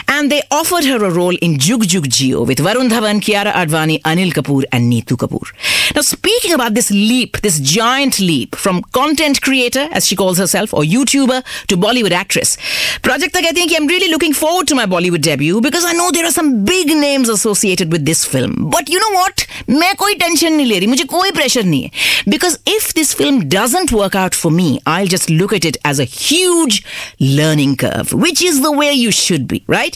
And 0.08 0.32
they 0.32 0.42
offered 0.52 0.86
her 0.86 1.04
a 1.04 1.12
role 1.12 1.36
in 1.42 1.60
Jug 1.60 1.88
Jug 1.88 2.06
Jio 2.06 2.46
with 2.46 2.60
Varun 2.60 2.90
Dhawan, 2.90 3.22
Kiara 3.22 3.52
Advani, 3.52 4.02
Anil 4.02 4.32
Kapoor, 4.32 4.63
and 4.72 4.92
Neetu 4.92 5.16
Kapoor. 5.16 5.48
Now, 5.96 6.02
speaking 6.02 6.54
about 6.54 6.74
this 6.74 6.90
leap, 6.90 7.40
this 7.42 7.60
giant 7.60 8.20
leap 8.20 8.56
from 8.56 8.82
content 8.92 9.42
creator, 9.42 9.88
as 9.92 10.08
she 10.08 10.16
calls 10.16 10.38
herself, 10.38 10.74
or 10.74 10.82
YouTuber, 10.82 11.44
to 11.68 11.78
Bollywood 11.78 12.12
actress, 12.12 12.58
Prajakta 13.04 13.42
कहती 13.42 13.60
हैं 13.60 13.68
कि 13.70 13.75
I'm 13.75 13.88
really 13.88 14.10
looking 14.10 14.34
forward 14.34 14.68
to 14.68 14.75
my 14.75 14.86
Bollywood 14.86 15.22
debut 15.22 15.62
because 15.62 15.86
I 15.86 15.94
know 15.94 16.10
there 16.12 16.25
are 16.25 16.32
some 16.32 16.66
big 16.66 16.88
names 16.88 17.30
associated 17.30 17.92
with 17.92 18.06
this 18.06 18.25
film. 18.25 18.70
But 18.70 18.90
you 18.90 19.00
know 19.00 19.20
what? 19.20 19.48
मैं 19.70 19.96
कोई 19.96 20.16
tension 20.18 20.54
नहीं 20.54 20.66
ले 20.66 20.78
रही 20.80 20.88
मुझे 20.88 21.04
कोई 21.04 21.32
प्रेशर 21.32 21.63
नहीं 21.63 21.84
है 21.84 21.92
because 22.30 22.58
if 22.75 22.92
this 22.96 23.13
film 23.16 23.42
doesn't 23.56 23.94
work 23.94 24.16
out 24.18 24.34
for 24.34 24.52
me 24.52 24.80
I 24.88 25.08
just 25.08 25.30
look 25.30 25.54
at 25.54 25.66
it 25.66 25.78
as 25.88 26.02
a 26.02 26.08
huge 26.18 26.82
learning 27.20 27.75
curve, 27.75 28.13
which 28.13 28.42
is 28.42 28.62
the 28.62 28.72
way 28.72 28.92
you 28.94 29.12
should 29.12 29.48
be, 29.48 29.63
right? 29.68 29.96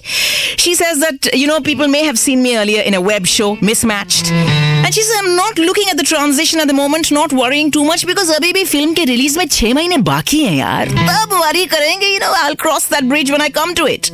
She 0.63 0.74
says 0.75 1.00
that, 1.00 1.27
you 1.34 1.48
know, 1.48 1.60
people 1.62 1.88
may 1.88 2.03
have 2.06 2.20
seen 2.20 2.41
me 2.44 2.58
earlier 2.58 2.82
in 2.82 2.94
a 2.94 3.01
web 3.01 3.27
show, 3.27 3.48
Mismatched. 3.70 4.32
And 4.32 4.94
she 4.94 5.01
says, 5.01 5.15
I'm 5.22 5.36
not 5.36 5.58
looking 5.58 5.89
at 5.89 5.98
the 5.98 6.03
transition 6.03 6.60
at 6.60 6.67
the 6.67 6.74
moment, 6.74 7.12
not 7.12 7.34
worrying 7.34 7.72
too 7.72 7.84
much 7.84 8.06
because 8.06 8.29
अभी 8.36 8.51
भी 8.53 8.63
film 8.65 8.94
के 8.94 9.06
release 9.06 9.38
में 9.38 9.46
छह 9.48 9.74
महीने 9.74 9.98
बाकी 10.10 10.44
हैं 10.44 10.56
यार 10.58 10.89
तब 10.89 11.34
worry 11.39 11.65
करेंगे 11.70 12.13
you 12.13 12.20
know 12.24 12.32
I'll 12.44 12.56
cross 12.63 12.86
that 12.94 13.08
bridge 13.12 13.32
when 13.36 13.41
I 13.46 13.50
come 13.58 13.74
to 13.79 13.88
it 13.94 14.12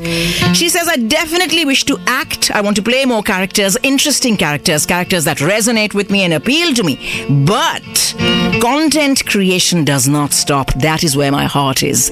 she 0.59 0.69
says 0.75 0.89
I 0.93 0.95
definitely 1.13 1.65
wish 1.71 1.83
to 1.91 1.97
act 2.15 2.49
I 2.59 2.61
want 2.67 2.79
to 2.79 2.85
play 2.89 3.03
more 3.11 3.21
characters 3.31 3.77
interesting 3.91 4.37
characters 4.43 4.87
characters 4.93 5.27
that 5.29 5.43
resonate 5.51 5.96
with 5.98 6.10
me 6.10 6.22
and 6.22 6.32
appeal 6.32 6.72
to 6.74 6.82
me. 6.82 6.96
But 7.44 8.14
content 8.62 9.26
creation 9.26 9.84
does 9.84 10.08
not 10.08 10.32
stop. 10.32 10.72
That 10.74 11.04
is 11.04 11.16
where 11.16 11.32
my 11.32 11.44
heart 11.44 11.82
is. 11.82 12.10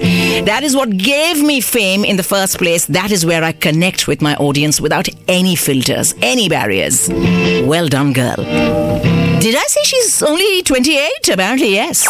That 0.50 0.62
is 0.62 0.76
what 0.76 0.98
gave 0.98 1.42
me 1.42 1.60
fame 1.60 2.04
in 2.04 2.16
the 2.16 2.22
first 2.34 2.58
place. 2.58 2.84
That 2.86 3.10
is 3.10 3.24
where 3.24 3.42
I 3.42 3.52
connect 3.52 4.08
with 4.08 4.20
my 4.20 4.34
audience 4.36 4.80
without 4.80 5.08
any 5.28 5.56
filters 5.56 6.14
any 6.22 6.48
barriers. 6.48 7.08
Well 7.72 7.88
done 7.88 8.12
girl 8.12 9.25
did 9.40 9.54
I 9.54 9.64
say 9.68 9.80
she's 9.84 10.22
only 10.22 10.62
28? 10.62 11.28
Apparently, 11.32 11.70
yes. 11.74 12.06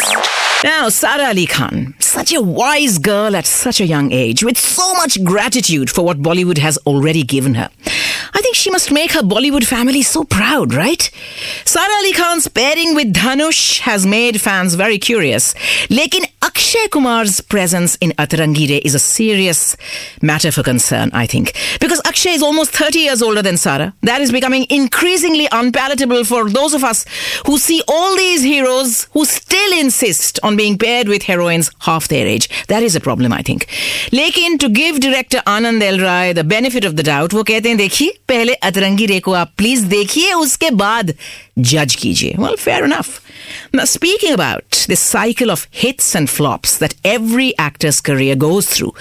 Now, 0.65 0.89
Sara 0.89 1.27
Ali 1.27 1.47
Khan, 1.47 1.95
such 2.01 2.33
a 2.33 2.41
wise 2.41 2.99
girl 2.99 3.37
at 3.37 3.47
such 3.47 3.81
a 3.81 3.87
young 3.87 4.11
age, 4.13 4.43
with 4.43 4.57
so 4.57 4.95
much 4.95 5.23
gratitude 5.23 5.91
for 5.91 6.03
what 6.05 6.23
Bollywood 6.23 6.59
has 6.59 6.79
already 6.87 7.23
given 7.23 7.55
her. 7.55 7.69
I 8.35 8.41
think 8.41 8.55
she 8.57 8.71
must 8.71 8.91
make 8.91 9.13
her 9.13 9.23
Bollywood 9.23 9.65
family 9.65 10.03
so 10.03 10.25
proud, 10.25 10.73
right? 10.75 11.11
Sara 11.65 11.93
Ali 11.99 12.13
Khan's 12.13 12.49
pairing 12.49 12.95
with 12.95 13.13
Dhanush 13.13 13.81
has 13.81 14.07
made 14.07 14.41
fans 14.41 14.75
very 14.75 14.99
curious. 14.99 15.55
Lekin 15.89 16.27
Akshay 16.47 16.87
Kumar's 16.93 17.41
presence 17.41 17.97
in 17.97 18.11
Atrangi 18.13 18.69
Re 18.69 18.77
is 18.85 18.95
a 18.95 19.01
serious 19.01 19.77
matter 20.23 20.53
for 20.53 20.63
concern, 20.63 21.11
I 21.13 21.27
think. 21.27 21.53
Because 21.81 22.01
Akshay 22.05 22.35
is 22.35 22.43
almost 22.43 22.71
30 22.71 23.01
years 23.01 23.21
older 23.21 23.43
than 23.43 23.57
Sara. 23.57 23.95
That 24.03 24.21
is 24.21 24.31
becoming 24.31 24.65
increasingly 24.71 25.49
unpalatable 25.51 26.23
for 26.23 26.49
those 26.49 26.73
of 26.73 26.85
us 26.85 27.05
who 27.47 27.59
see 27.59 27.83
all 27.89 28.17
these 28.17 28.43
heroes 28.45 29.09
who 29.13 29.25
still 29.25 29.73
insist 29.81 30.39
on 30.45 30.57
being 30.57 30.79
paired 30.79 31.09
with 31.09 31.25
heroines 31.25 31.69
half 31.81 32.07
their 32.07 32.29
age. 32.29 32.49
That 32.69 32.85
is 32.85 32.95
a 32.95 33.01
problem, 33.01 33.33
I 33.33 33.43
think. 33.43 33.67
लेकिन 34.13 34.59
to 34.61 34.69
give 34.69 35.01
director 35.01 35.43
Anand 35.47 35.83
L 35.83 36.01
Rai 36.01 36.33
the 36.33 36.45
benefit 36.45 36.85
of 36.85 36.97
the 36.97 37.03
doubt, 37.03 37.35
वो 37.35 37.43
कहते 37.43 37.69
हैं 37.69 37.79
देखिए 37.79 38.19
पहले 38.29 38.55
अतरंगी 38.71 39.07
रे 39.07 39.21
को 39.21 39.33
आप 39.33 39.53
प्लीज 39.59 39.81
देखिए 39.97 40.33
उसके 40.33 40.71
बाद 40.71 41.15
जज 41.59 41.95
कीजिए 41.95 42.57
fair 42.59 42.85
enough. 42.85 43.21
Now, 43.73 43.85
speaking 43.85 44.33
about 44.33 44.87
this 44.89 45.01
cycle 45.01 45.51
of 45.51 45.67
hits 45.71 46.15
and 46.15 46.29
flops 46.39 46.79
that 46.79 46.95
every 47.17 47.49
actor's 47.59 48.01
career 48.09 48.35
goes 48.47 48.69
through. 48.69 48.93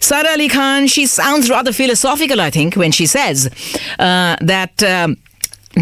Sara 0.00 0.30
Ali 0.36 0.48
Khan, 0.48 0.86
she 0.86 1.06
sounds 1.06 1.50
rather 1.56 1.72
philosophical, 1.72 2.40
I 2.40 2.50
think, 2.50 2.76
when 2.82 2.92
she 2.92 3.06
says 3.06 3.48
uh, 3.98 4.36
that. 4.54 4.82
Um, 4.82 5.16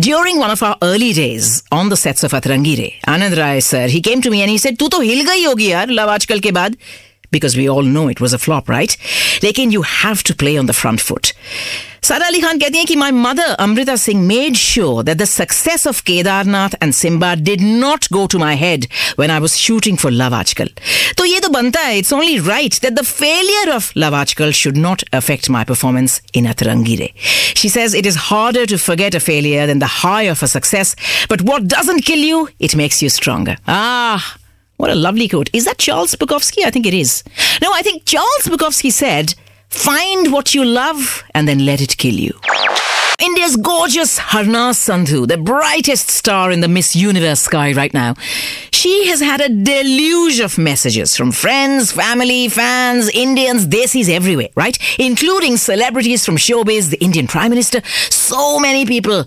during 0.06 0.38
one 0.38 0.50
of 0.50 0.62
our 0.62 0.76
early 0.82 1.12
days 1.14 1.62
on 1.72 1.88
the 1.88 1.96
sets 1.96 2.22
of 2.22 2.32
Atrangi 2.32 2.76
Re, 2.76 2.88
Anand 3.06 3.38
Rai 3.38 3.60
sir, 3.60 3.86
he 3.88 4.02
came 4.02 4.20
to 4.20 4.30
me 4.30 4.42
and 4.42 4.50
he 4.50 4.58
said, 4.58 4.78
"Tu 4.78 4.88
to 4.94 5.00
hil 5.00 5.24
gayi 5.28 5.46
hogi 5.50 5.68
yaar, 5.70 5.86
love 5.98 6.10
aajkal 6.16 6.42
ke 6.46 6.52
baad." 6.58 6.76
because 7.30 7.56
we 7.56 7.68
all 7.68 7.82
know 7.82 8.08
it 8.08 8.20
was 8.20 8.32
a 8.32 8.38
flop, 8.38 8.68
right? 8.68 8.96
लेकिन 9.42 9.72
you 9.72 9.82
have 9.82 10.22
to 10.22 10.34
play 10.34 10.56
on 10.56 10.66
the 10.66 10.72
front 10.72 11.00
foot. 11.00 11.32
सारा 12.02 12.26
Ali 12.26 12.40
Khan 12.40 12.58
कहती 12.58 12.84
हैं 12.84 12.96
my 12.96 13.10
mother 13.10 13.56
Amrita 13.58 13.98
Singh 13.98 14.26
made 14.26 14.56
sure 14.56 15.02
that 15.02 15.18
the 15.18 15.26
success 15.26 15.84
of 15.84 16.02
Kedarnath 16.04 16.74
and 16.80 16.92
Simmba 16.92 17.42
did 17.42 17.60
not 17.60 18.08
go 18.10 18.26
to 18.26 18.38
my 18.38 18.54
head 18.54 18.86
when 19.16 19.30
I 19.30 19.38
was 19.40 19.58
shooting 19.58 19.96
for 19.96 20.10
Love 20.10 20.32
Aajkal. 20.32 20.68
तो 21.16 21.24
ये 21.24 21.40
it's 21.98 22.12
only 22.12 22.38
right 22.40 22.72
that 22.82 22.94
the 22.96 23.04
failure 23.04 23.74
of 23.74 23.92
Love 23.96 24.14
Aajkal 24.14 24.54
should 24.54 24.76
not 24.76 25.02
affect 25.12 25.50
my 25.50 25.64
performance 25.64 26.20
in 26.32 26.44
Atrangi 26.44 26.98
Re. 26.98 27.12
She 27.54 27.68
says 27.68 27.94
it 27.94 28.06
is 28.06 28.16
harder 28.16 28.64
to 28.66 28.78
forget 28.78 29.14
a 29.14 29.20
failure 29.20 29.66
than 29.66 29.80
the 29.80 29.86
high 29.86 30.22
of 30.22 30.42
a 30.42 30.48
success, 30.48 30.94
but 31.28 31.42
what 31.42 31.66
doesn't 31.66 32.02
kill 32.02 32.18
you, 32.20 32.48
it 32.58 32.76
makes 32.76 33.02
you 33.02 33.08
stronger. 33.08 33.56
Ah, 33.66 34.36
what 34.78 34.90
a 34.90 34.94
lovely 34.94 35.28
quote. 35.28 35.50
Is 35.52 35.64
that 35.66 35.78
Charles 35.78 36.14
Bukowski? 36.14 36.64
I 36.64 36.70
think 36.70 36.86
it 36.86 36.94
is. 36.94 37.22
No, 37.60 37.72
I 37.72 37.82
think 37.82 38.04
Charles 38.06 38.46
Bukowski 38.46 38.90
said, 38.90 39.34
Find 39.68 40.32
what 40.32 40.54
you 40.54 40.64
love 40.64 41.24
and 41.34 41.46
then 41.46 41.66
let 41.66 41.82
it 41.82 41.98
kill 41.98 42.14
you. 42.14 42.32
India's 43.20 43.56
gorgeous 43.56 44.16
Harnaaz 44.16 44.76
Sandhu, 44.78 45.26
the 45.26 45.36
brightest 45.36 46.08
star 46.08 46.52
in 46.52 46.60
the 46.60 46.68
Miss 46.68 46.94
Universe 46.94 47.40
sky 47.40 47.72
right 47.72 47.92
now. 47.92 48.14
She 48.70 49.08
has 49.08 49.20
had 49.20 49.40
a 49.40 49.48
deluge 49.48 50.38
of 50.38 50.56
messages 50.56 51.16
from 51.16 51.32
friends, 51.32 51.90
family, 51.90 52.48
fans, 52.48 53.08
Indians, 53.08 53.66
desis 53.66 54.08
everywhere, 54.08 54.50
right? 54.54 54.78
Including 55.00 55.56
celebrities 55.56 56.24
from 56.24 56.36
showbiz, 56.36 56.90
the 56.90 57.02
Indian 57.02 57.26
Prime 57.26 57.50
Minister, 57.50 57.82
so 58.08 58.60
many 58.60 58.86
people 58.86 59.24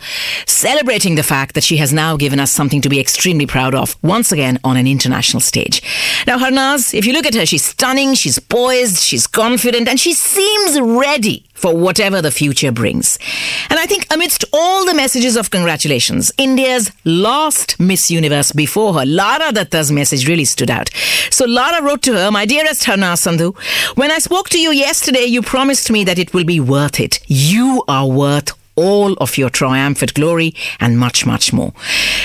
celebrating 0.48 1.16
the 1.16 1.24
fact 1.24 1.54
that 1.56 1.64
she 1.66 1.76
has 1.76 1.92
now 1.92 2.16
given 2.16 2.40
us 2.40 2.50
something 2.50 2.80
to 2.80 2.88
be 2.88 2.98
extremely 2.98 3.46
proud 3.46 3.76
of 3.76 3.98
once 4.02 4.32
again 4.32 4.58
on 4.64 4.78
an 4.78 4.88
international 4.88 5.42
stage. 5.42 5.84
Now, 6.26 6.38
Harnaaz, 6.38 6.94
if 6.94 7.06
you 7.06 7.12
look 7.12 7.26
at 7.26 7.36
her, 7.36 7.46
she's 7.46 7.66
stunning, 7.66 8.14
she's 8.14 8.40
poised, 8.40 9.04
she's 9.04 9.28
confident, 9.28 9.90
and 9.90 10.00
she 10.00 10.14
seems 10.14 10.80
ready 10.80 11.46
for 11.62 11.76
whatever 11.78 12.22
the 12.22 12.32
future 12.32 12.72
brings. 12.72 13.20
And 13.70 13.80
I 13.80 13.86
think 13.86 14.08
amidst 14.12 14.46
all 14.52 14.86
the 14.86 14.96
messages 14.96 15.36
of 15.38 15.52
congratulations, 15.52 16.32
India's 16.38 16.92
last 17.06 17.80
Miss 17.80 18.10
Universe 18.10 18.52
before 18.52 18.96
her, 18.96 19.06
Lara 19.06 19.52
Dutta's 19.52 19.92
message 19.92 20.28
really 20.28 20.46
stood 20.46 20.72
out. 20.72 20.90
So 21.30 21.46
Lara 21.46 21.84
wrote 21.84 22.02
to 22.04 22.14
her, 22.14 22.32
My 22.32 22.46
dearest 22.46 22.84
Harnaaz 22.84 23.22
Sandhu, 23.22 23.56
when 23.96 24.12
I 24.12 24.18
spoke 24.18 24.50
to 24.50 24.60
you 24.60 24.72
yesterday, 24.72 25.26
you 25.26 25.42
promised 25.42 25.92
me 25.92 26.04
that 26.04 26.18
it 26.18 26.34
will 26.34 26.46
be 26.46 26.60
worth 26.60 27.00
it. 27.00 27.20
You 27.28 27.84
are 27.88 28.08
worth 28.08 28.61
all 28.76 29.14
of 29.14 29.38
your 29.38 29.50
triumphant 29.50 30.14
glory 30.14 30.54
and 30.80 30.98
much, 30.98 31.26
much 31.26 31.54
more. 31.54 31.74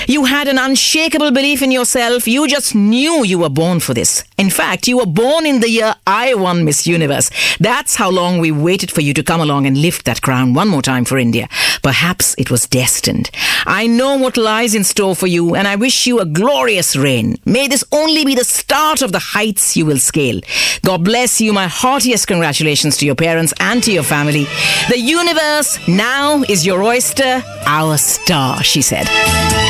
You 0.07 0.25
had 0.25 0.47
an 0.47 0.57
unshakable 0.57 1.31
belief 1.31 1.61
in 1.61 1.71
yourself. 1.71 2.27
You 2.27 2.47
just 2.47 2.75
knew 2.75 3.23
you 3.23 3.39
were 3.39 3.49
born 3.49 3.79
for 3.79 3.93
this. 3.93 4.23
In 4.37 4.49
fact, 4.49 4.87
you 4.87 4.97
were 4.97 5.05
born 5.05 5.45
in 5.45 5.59
the 5.59 5.69
year 5.69 5.95
I 6.05 6.33
won 6.33 6.63
Miss 6.63 6.87
Universe. 6.87 7.29
That's 7.59 7.95
how 7.95 8.09
long 8.09 8.39
we 8.39 8.51
waited 8.51 8.91
for 8.91 9.01
you 9.01 9.13
to 9.13 9.23
come 9.23 9.41
along 9.41 9.65
and 9.65 9.77
lift 9.77 10.05
that 10.05 10.21
crown 10.21 10.53
one 10.53 10.67
more 10.67 10.81
time 10.81 11.05
for 11.05 11.17
India. 11.17 11.47
Perhaps 11.81 12.35
it 12.37 12.51
was 12.51 12.67
destined. 12.67 13.29
I 13.65 13.87
know 13.87 14.17
what 14.17 14.37
lies 14.37 14.75
in 14.75 14.83
store 14.83 15.15
for 15.15 15.27
you, 15.27 15.55
and 15.55 15.67
I 15.67 15.75
wish 15.75 16.07
you 16.07 16.19
a 16.19 16.25
glorious 16.25 16.95
reign. 16.95 17.37
May 17.45 17.67
this 17.67 17.83
only 17.91 18.25
be 18.25 18.35
the 18.35 18.43
start 18.43 19.01
of 19.01 19.11
the 19.11 19.19
heights 19.19 19.75
you 19.75 19.85
will 19.85 19.99
scale. 19.99 20.41
God 20.83 21.03
bless 21.03 21.41
you. 21.41 21.53
My 21.53 21.67
heartiest 21.67 22.27
congratulations 22.27 22.97
to 22.97 23.05
your 23.05 23.15
parents 23.15 23.53
and 23.59 23.83
to 23.83 23.91
your 23.91 24.03
family. 24.03 24.45
The 24.89 24.99
universe 24.99 25.85
now 25.87 26.36
is 26.43 26.65
your 26.65 26.83
oyster, 26.83 27.43
our 27.65 27.97
star, 27.97 28.63
she 28.63 28.81
said. 28.81 29.07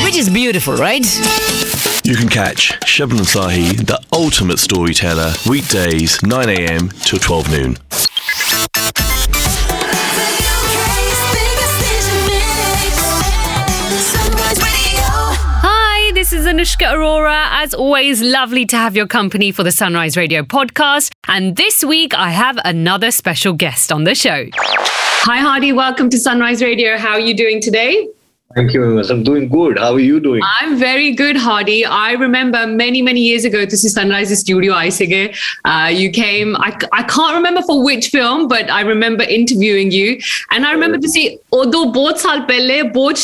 Which 0.04 0.16
is 0.16 0.28
beautiful, 0.28 0.74
right? 0.74 1.04
You 2.04 2.16
can 2.16 2.28
catch 2.28 2.70
Shabnam 2.80 3.26
Sahi, 3.26 3.86
the 3.86 4.00
ultimate 4.12 4.58
storyteller, 4.58 5.32
weekdays 5.48 6.18
9am 6.18 7.04
till 7.04 7.18
12 7.18 7.50
noon. 7.50 7.74
The 7.74 7.80
UK's 10.64 11.20
biggest 11.32 11.74
station 11.78 12.18
mix. 12.26 12.98
Sunrise 14.12 14.58
Radio. 14.62 15.08
Hi, 15.62 16.12
this 16.12 16.32
is 16.32 16.46
Anushka 16.46 16.86
Arora. 16.92 17.46
As 17.62 17.74
always, 17.74 18.22
lovely 18.22 18.64
to 18.66 18.76
have 18.76 18.96
your 18.96 19.06
company 19.06 19.52
for 19.52 19.62
the 19.62 19.72
Sunrise 19.72 20.16
Radio 20.16 20.42
podcast. 20.42 21.10
And 21.26 21.56
this 21.56 21.84
week, 21.84 22.14
I 22.14 22.30
have 22.30 22.58
another 22.64 23.10
special 23.10 23.52
guest 23.52 23.92
on 23.92 24.04
the 24.04 24.14
show. 24.14 24.46
Hi, 25.22 25.40
Harrdy. 25.40 25.74
Welcome 25.74 26.08
to 26.10 26.18
Sunrise 26.18 26.62
Radio. 26.62 26.96
How 26.96 27.10
are 27.10 27.20
you 27.20 27.34
doing 27.34 27.60
today? 27.60 28.08
Thank 28.54 28.72
you 28.72 28.80
much. 28.94 29.10
I'm 29.10 29.22
doing 29.24 29.48
good. 29.48 29.76
How 29.76 29.92
are 29.92 30.00
you 30.00 30.20
doing? 30.20 30.40
I'm 30.60 30.78
very 30.78 31.12
good, 31.12 31.36
Harrdy. 31.36 31.84
I 31.84 32.12
remember 32.12 32.66
many, 32.66 33.02
many 33.02 33.20
years 33.20 33.44
ago, 33.44 33.66
this 33.66 33.84
is 33.84 33.92
Sunrise 33.92 34.36
Studio 34.38 34.72
Aisige. 34.72 35.36
Uh, 35.64 35.90
you 35.92 36.10
came, 36.10 36.56
I, 36.56 36.74
I 36.92 37.02
can't 37.02 37.34
remember 37.34 37.60
for 37.62 37.84
which 37.84 38.08
film, 38.08 38.48
but 38.48 38.70
I 38.70 38.80
remember 38.82 39.24
interviewing 39.24 39.90
you. 39.90 40.18
And 40.50 40.64
I 40.64 40.72
remember 40.72 40.98
to 40.98 41.08
see, 41.08 41.38
although 41.52 41.92
both 41.92 42.20
saal 42.20 42.46
pehle, 42.46 42.90
both. 42.92 43.18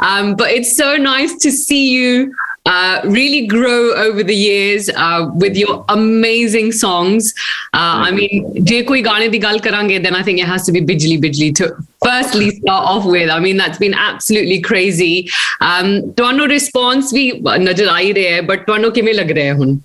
Um, 0.00 0.34
but 0.34 0.50
it's 0.50 0.76
so 0.76 0.96
nice 0.96 1.36
to 1.36 1.52
see 1.52 1.90
you 1.90 2.34
uh, 2.66 3.00
really 3.04 3.46
grow 3.46 3.92
over 3.94 4.22
the 4.22 4.34
years 4.34 4.88
uh, 4.90 5.28
with 5.34 5.56
your 5.56 5.84
amazing 5.88 6.72
songs. 6.72 7.34
Uh, 7.72 8.06
I 8.06 8.10
mean, 8.10 8.64
je 8.64 8.84
koi 8.84 9.02
gaane 9.02 9.30
di 9.30 9.38
gal 9.38 9.58
karange, 9.58 10.02
then 10.02 10.14
I 10.14 10.22
think 10.22 10.40
it 10.40 10.46
has 10.46 10.64
to 10.66 10.72
be 10.72 10.80
Bijli 10.80 11.20
Bijli 11.20 11.54
to 11.56 11.68
firstly 12.04 12.50
start 12.50 12.84
off 12.86 13.04
with. 13.04 13.30
I 13.30 13.38
mean, 13.40 13.56
that's 13.56 13.78
been 13.78 13.94
absolutely 13.94 14.60
crazy. 14.60 15.28
Um, 15.60 16.14
ਤੁਹਾਨੂੰ 16.16 16.48
response 16.48 17.12
ਵੀ 17.14 17.30
ਨਜ਼ਰ 17.58 17.86
ਆ 17.88 17.98
ਹੀ 17.98 18.14
ਰਿਹਾ 18.14 18.34
ਹੈ 18.34 18.40
but 18.40 18.66
ਤੁਹਾਨੂੰ 18.66 18.92
ਕਿਵੇਂ 18.92 19.14
ਲੱਗ 19.14 19.30
ਰਿਹਾ 19.30 19.46
ਹੈ 19.46 19.54
ਹੁਣ 19.54 19.76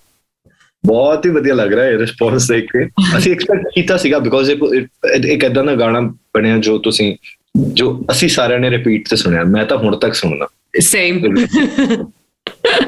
ਬਹੁਤ 0.86 1.24
ਹੀ 1.26 1.30
ਵਧੀਆ 1.30 1.54
ਲੱਗ 1.54 1.72
ਰਿਹਾ 1.72 1.84
ਹੈ 1.84 1.98
ਰਿਸਪੌਂਸ 1.98 2.46
ਦੇਖ 2.48 2.64
ਕੇ 2.72 2.84
ਅਸੀਂ 3.18 3.32
ਐਕਸਪੈਕਟ 3.32 3.68
ਕੀਤਾ 3.74 3.96
ਸੀਗਾ 3.96 4.18
ਬਿਕੋਜ਼ 4.18 4.50
ਇਹ 4.50 5.30
ਇੱਕ 5.32 5.44
ਇਦਾਂ 5.44 5.64
ਦਾ 5.64 5.74
ਗਾਣਾ 5.74 6.00
ਬਣਿਆ 6.34 6.58
ਜੋ 6.58 6.78
ਤੁਸੀਂ 6.78 7.16
ਜੋ 7.56 8.04
ਅਸੀਂ 8.10 8.28
ਸਾਰਿਆਂ 8.28 8.60
ਨੇ 8.60 8.70
ਰਿਪੀਟ 8.70 9.08
ਤੇ 9.08 9.16
ਸੁਣਿਆ 9.16 9.44
ਮੈਂ 9.44 9.64
ਤਾਂ 9.64 9.78
ਹੁਣ 9.78 9.96
ਤੱਕ 9.98 10.14
ਸੁਣਦਾ 10.14 10.48
same 10.82 11.20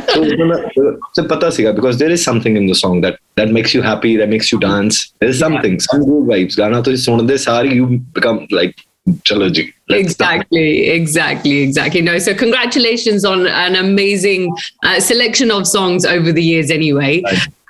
so, 0.09 0.23
it's 0.23 1.19
a 1.19 1.25
pata 1.25 1.73
because 1.75 1.99
there 1.99 2.11
is 2.11 2.23
something 2.23 2.57
in 2.57 2.67
the 2.67 2.75
song 2.75 3.01
that 3.03 3.19
that 3.37 3.51
makes 3.51 3.75
you 3.75 3.83
happy, 3.83 4.17
that 4.17 4.29
makes 4.29 4.51
you 4.51 4.59
dance. 4.59 5.13
There's 5.21 5.39
something, 5.39 5.73
yeah. 5.73 5.79
some 5.91 6.05
good 6.05 6.25
vibes. 6.29 6.57
Gana 6.57 6.83
to 6.83 6.91
sunde 6.91 7.39
sari, 7.39 7.75
you 7.75 7.99
become 8.13 8.47
like 8.51 8.75
trilogy. 9.25 9.75
exactly, 9.89 10.85
start. 10.85 10.97
exactly, 10.97 11.59
exactly. 11.61 12.03
No, 12.03 12.19
so 12.19 12.35
congratulations 12.35 13.25
on 13.25 13.47
an 13.47 13.77
amazing 13.77 14.55
uh, 14.83 15.01
selection 15.01 15.51
of 15.51 15.67
songs 15.67 16.05
over 16.05 16.33
the 16.33 16.43
years, 16.43 16.71
anyway. 16.71 17.23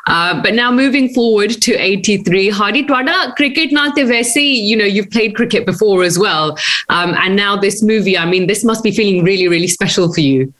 Uh, 0.06 0.42
but 0.42 0.54
now 0.54 0.72
moving 0.72 1.12
forward 1.12 1.50
to 1.50 1.74
83, 1.74 2.50
Harrdy 2.50 2.86
Twada, 2.86 3.36
cricket 3.36 3.72
nate 3.72 4.06
vesi, 4.06 4.56
you 4.56 4.74
know, 4.74 4.86
you've 4.86 5.10
played 5.10 5.36
cricket 5.36 5.66
before 5.66 6.02
as 6.02 6.18
well. 6.18 6.56
Um, 6.88 7.14
and 7.18 7.36
now 7.36 7.56
this 7.56 7.82
movie, 7.82 8.16
I 8.16 8.24
mean, 8.24 8.46
this 8.46 8.64
must 8.64 8.82
be 8.82 8.90
feeling 8.90 9.22
really, 9.22 9.48
really 9.48 9.68
special 9.68 10.10
for 10.12 10.22
you 10.22 10.52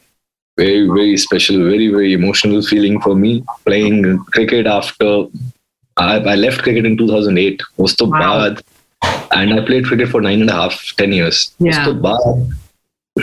very 0.59 0.87
very 0.87 1.17
special 1.17 1.59
very 1.65 1.89
very 1.89 2.13
emotional 2.13 2.63
feeling 2.71 3.01
for 3.01 3.15
me 3.15 3.33
playing 3.65 4.19
cricket 4.37 4.67
after 4.67 5.27
I, 5.97 6.19
I 6.33 6.35
left 6.35 6.63
cricket 6.63 6.87
in 6.87 6.97
2008 6.97 7.63
was 7.77 7.97
wow. 8.01 8.57
and 9.33 9.55
I 9.55 9.65
played 9.65 9.87
cricket 9.87 10.09
for 10.09 10.21
nine 10.21 10.41
and 10.41 10.51
a 10.51 10.55
half 10.55 10.81
ten 10.97 11.13
years 11.13 11.53
yeah. 11.59 11.85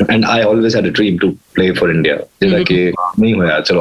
and 0.09 0.25
I 0.25 0.43
always 0.43 0.73
had 0.73 0.85
a 0.85 0.91
dream 0.91 1.19
to 1.19 1.37
play 1.55 1.73
for 1.73 1.89
India 1.89 2.17
mm-hmm. 2.41 2.53
like, 2.53 2.71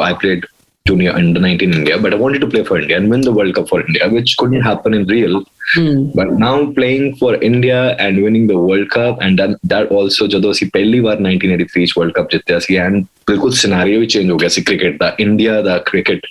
I 0.00 0.12
played 0.14 0.44
junior 0.85 1.11
under 1.17 1.39
19 1.39 1.69
in 1.69 1.73
India 1.79 1.97
but 2.03 2.13
I 2.15 2.17
wanted 2.23 2.41
to 2.41 2.47
play 2.53 2.63
for 2.67 2.77
India 2.81 2.97
and 2.99 3.09
win 3.13 3.21
the 3.21 3.33
World 3.37 3.53
Cup 3.55 3.67
for 3.71 3.79
India 3.87 4.05
which 4.17 4.31
couldn't 4.37 4.61
happen 4.71 4.93
in 4.99 5.05
real 5.15 5.41
Hmm. 5.73 5.97
but 6.17 6.29
now 6.41 6.53
playing 6.77 7.03
for 7.17 7.31
India 7.47 7.79
and 8.03 8.21
winning 8.23 8.45
the 8.51 8.55
World 8.67 8.87
Cup 8.93 9.19
and 9.25 9.41
that, 9.41 9.51
that 9.73 9.91
also 9.97 10.27
ਜਦੋਂ 10.35 10.51
ਅਸੀਂ 10.51 10.67
ਪਹਿਲੀ 10.73 10.99
ਵਾਰ 11.07 11.17
1983 11.25 11.85
ਚ 11.91 11.93
World 11.99 12.13
Cup 12.17 12.29
ਜਿੱਤਿਆ 12.31 12.59
ਸੀ 12.67 12.77
and 12.85 13.03
ਬਿਲਕੁਲ 13.27 13.51
scenario 13.59 14.01
ਹੀ 14.01 14.07
change 14.15 14.29
ਹੋ 14.31 14.37
ਗਿਆ 14.37 14.49
ਸੀ 14.55 14.61
ਕ੍ਰਿਕਟ 14.69 14.97
ਦਾ 14.99 15.15
ਇੰਡੀਆ 15.25 15.61
ਦਾ 15.69 15.77
ਕ੍ਰਿਕਟ 15.91 16.25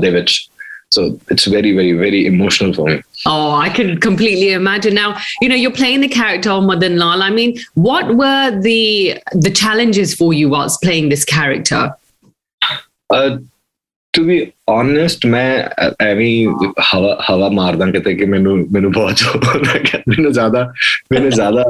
ਦੇ 0.00 0.10
ਵਿੱਚ 0.18 0.34
so 0.96 1.02
it's 1.34 1.46
very 1.52 1.70
very 1.76 1.92
very 2.00 2.18
emotional 2.32 2.74
for 2.74 2.84
me 2.90 2.98
Oh, 3.30 3.46
I 3.62 3.70
can 3.78 3.88
completely 4.04 4.50
imagine. 4.56 4.94
Now, 4.98 5.06
you 5.44 5.48
know, 5.52 5.56
you're 5.60 5.76
playing 5.78 6.02
the 6.04 6.10
character 6.16 6.50
of 6.56 6.66
Madan 6.66 6.94
Lal. 7.02 7.24
I 7.28 7.30
mean, 7.38 7.54
what 7.86 8.12
were 8.20 8.44
the 8.66 8.76
the 9.46 9.52
challenges 9.60 10.12
for 10.20 10.28
you 10.40 10.52
whilst 10.52 10.84
playing 10.86 11.08
this 11.14 11.24
character? 11.32 11.80
uh, 13.16 13.30
to 14.14 14.22
be 14.24 14.36
honest 14.70 15.28
ਮੈਂ 15.28 15.68
ਐਵੇਂ 16.00 16.46
ਹਵਾ 16.94 17.24
ਹਵਾ 17.30 17.48
ਮਾਰਦਾ 17.48 17.86
ਕਿਤੇ 17.90 18.14
ਕਿ 18.14 18.24
ਮੈਨੂੰ 18.24 18.56
ਮੈਨੂੰ 18.72 18.92
ਬਹੁਤ 18.92 19.16
ਜ਼ੋਰ 19.16 19.66
ਲੱਗਿਆ 19.66 20.00
ਮੈਨੂੰ 20.08 20.32
ਜ਼ਿਆਦਾ 20.32 20.72
ਮੈਨੂੰ 21.12 21.30
ਜ਼ਿਆਦਾ 21.30 21.64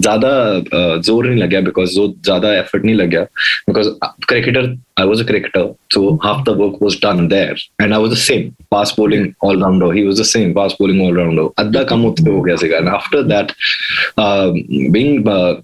ਜ਼ਿਆਦਾ 0.00 0.30
ਅਹ, 0.58 0.96
ਜ਼ੋਰ 1.00 1.26
ਨਹੀਂ 1.26 1.38
ਲੱਗਿਆ 1.38 1.60
ਬਿਕੋਜ਼ 1.60 1.94
ਜੋ 1.94 2.06
ਜ਼ਿਆਦਾ 2.22 2.52
ਐਫਰਟ 2.52 2.84
ਨਹੀਂ 2.84 2.94
ਲੱਗਿਆ 2.94 3.26
because 3.68 3.88
cricketer 4.28 4.76
I 5.00 5.04
was 5.04 5.20
a 5.22 5.24
cricketer, 5.26 5.60
so 5.94 6.00
half 6.22 6.38
the 6.46 6.52
work 6.60 6.78
was 6.84 6.94
done 7.02 7.18
there, 7.32 7.52
and 7.84 7.94
I 7.94 7.98
was 8.04 8.10
the 8.10 8.22
same 8.22 8.46
fast 8.74 8.96
bowling 8.96 9.26
all 9.40 9.60
rounder. 9.64 9.90
He 9.92 10.02
was 10.08 10.16
the 10.22 10.26
same 10.30 10.54
fast 10.56 10.80
bowling 10.80 11.02
all 11.04 11.18
rounder. 11.18 11.44
ਅੱਧਾ 11.60 11.82
ਕੰਮ 11.84 12.04
ਉੱਥੇ 12.04 12.30
ਹੋ 12.30 12.42
ਗਿਆ 12.42 12.56
ਸੀਗਾ, 12.56 12.78
and 12.78 12.90
after 12.94 13.20
that, 13.28 13.52
um, 14.24 14.58
being 14.96 15.14
uh, 15.34 15.62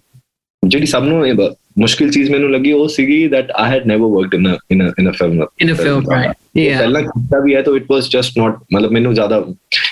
ਜਿਹੜੀ 0.69 0.87
ਸਭ 0.87 1.05
ਨੂੰ 1.05 1.27
ਇਹ 1.27 1.35
ਬ- 1.35 1.53
ਮੁਸ਼ਕਿਲ 1.79 2.11
ਚੀਜ਼ 2.11 2.31
ਮੈਨੂੰ 2.31 2.51
ਲੱਗੀ 2.51 2.73
ਉਹ 2.73 2.89
ਸੀਗੀ 2.89 3.19
that 3.29 3.49
I 3.63 3.67
had 3.75 3.87
never 3.93 4.09
worked 4.17 4.37
in 4.39 4.47
a 4.51 4.55
in 4.75 4.83
a 4.85 4.91
in 5.03 5.11
a 5.11 5.15
film. 5.21 5.41
In 5.65 5.73
a 5.73 5.79
film, 5.81 6.05
right? 6.13 6.37
Yeah. 6.59 6.79
ਪਹਿਲਾਂ 6.79 7.03
ਕੀਤਾ 7.03 7.41
ਵੀ 7.45 7.55
ਹੈ 7.55 7.63
ਤਾਂ 7.63 7.73
it 7.73 7.91
was 7.95 8.11
just 8.17 8.39
not 8.43 8.61
ਮਤਲਬ 8.73 8.93
ਮੈਨੂੰ 8.93 9.15
ਜ਼ਿਆਦਾ 9.15 9.39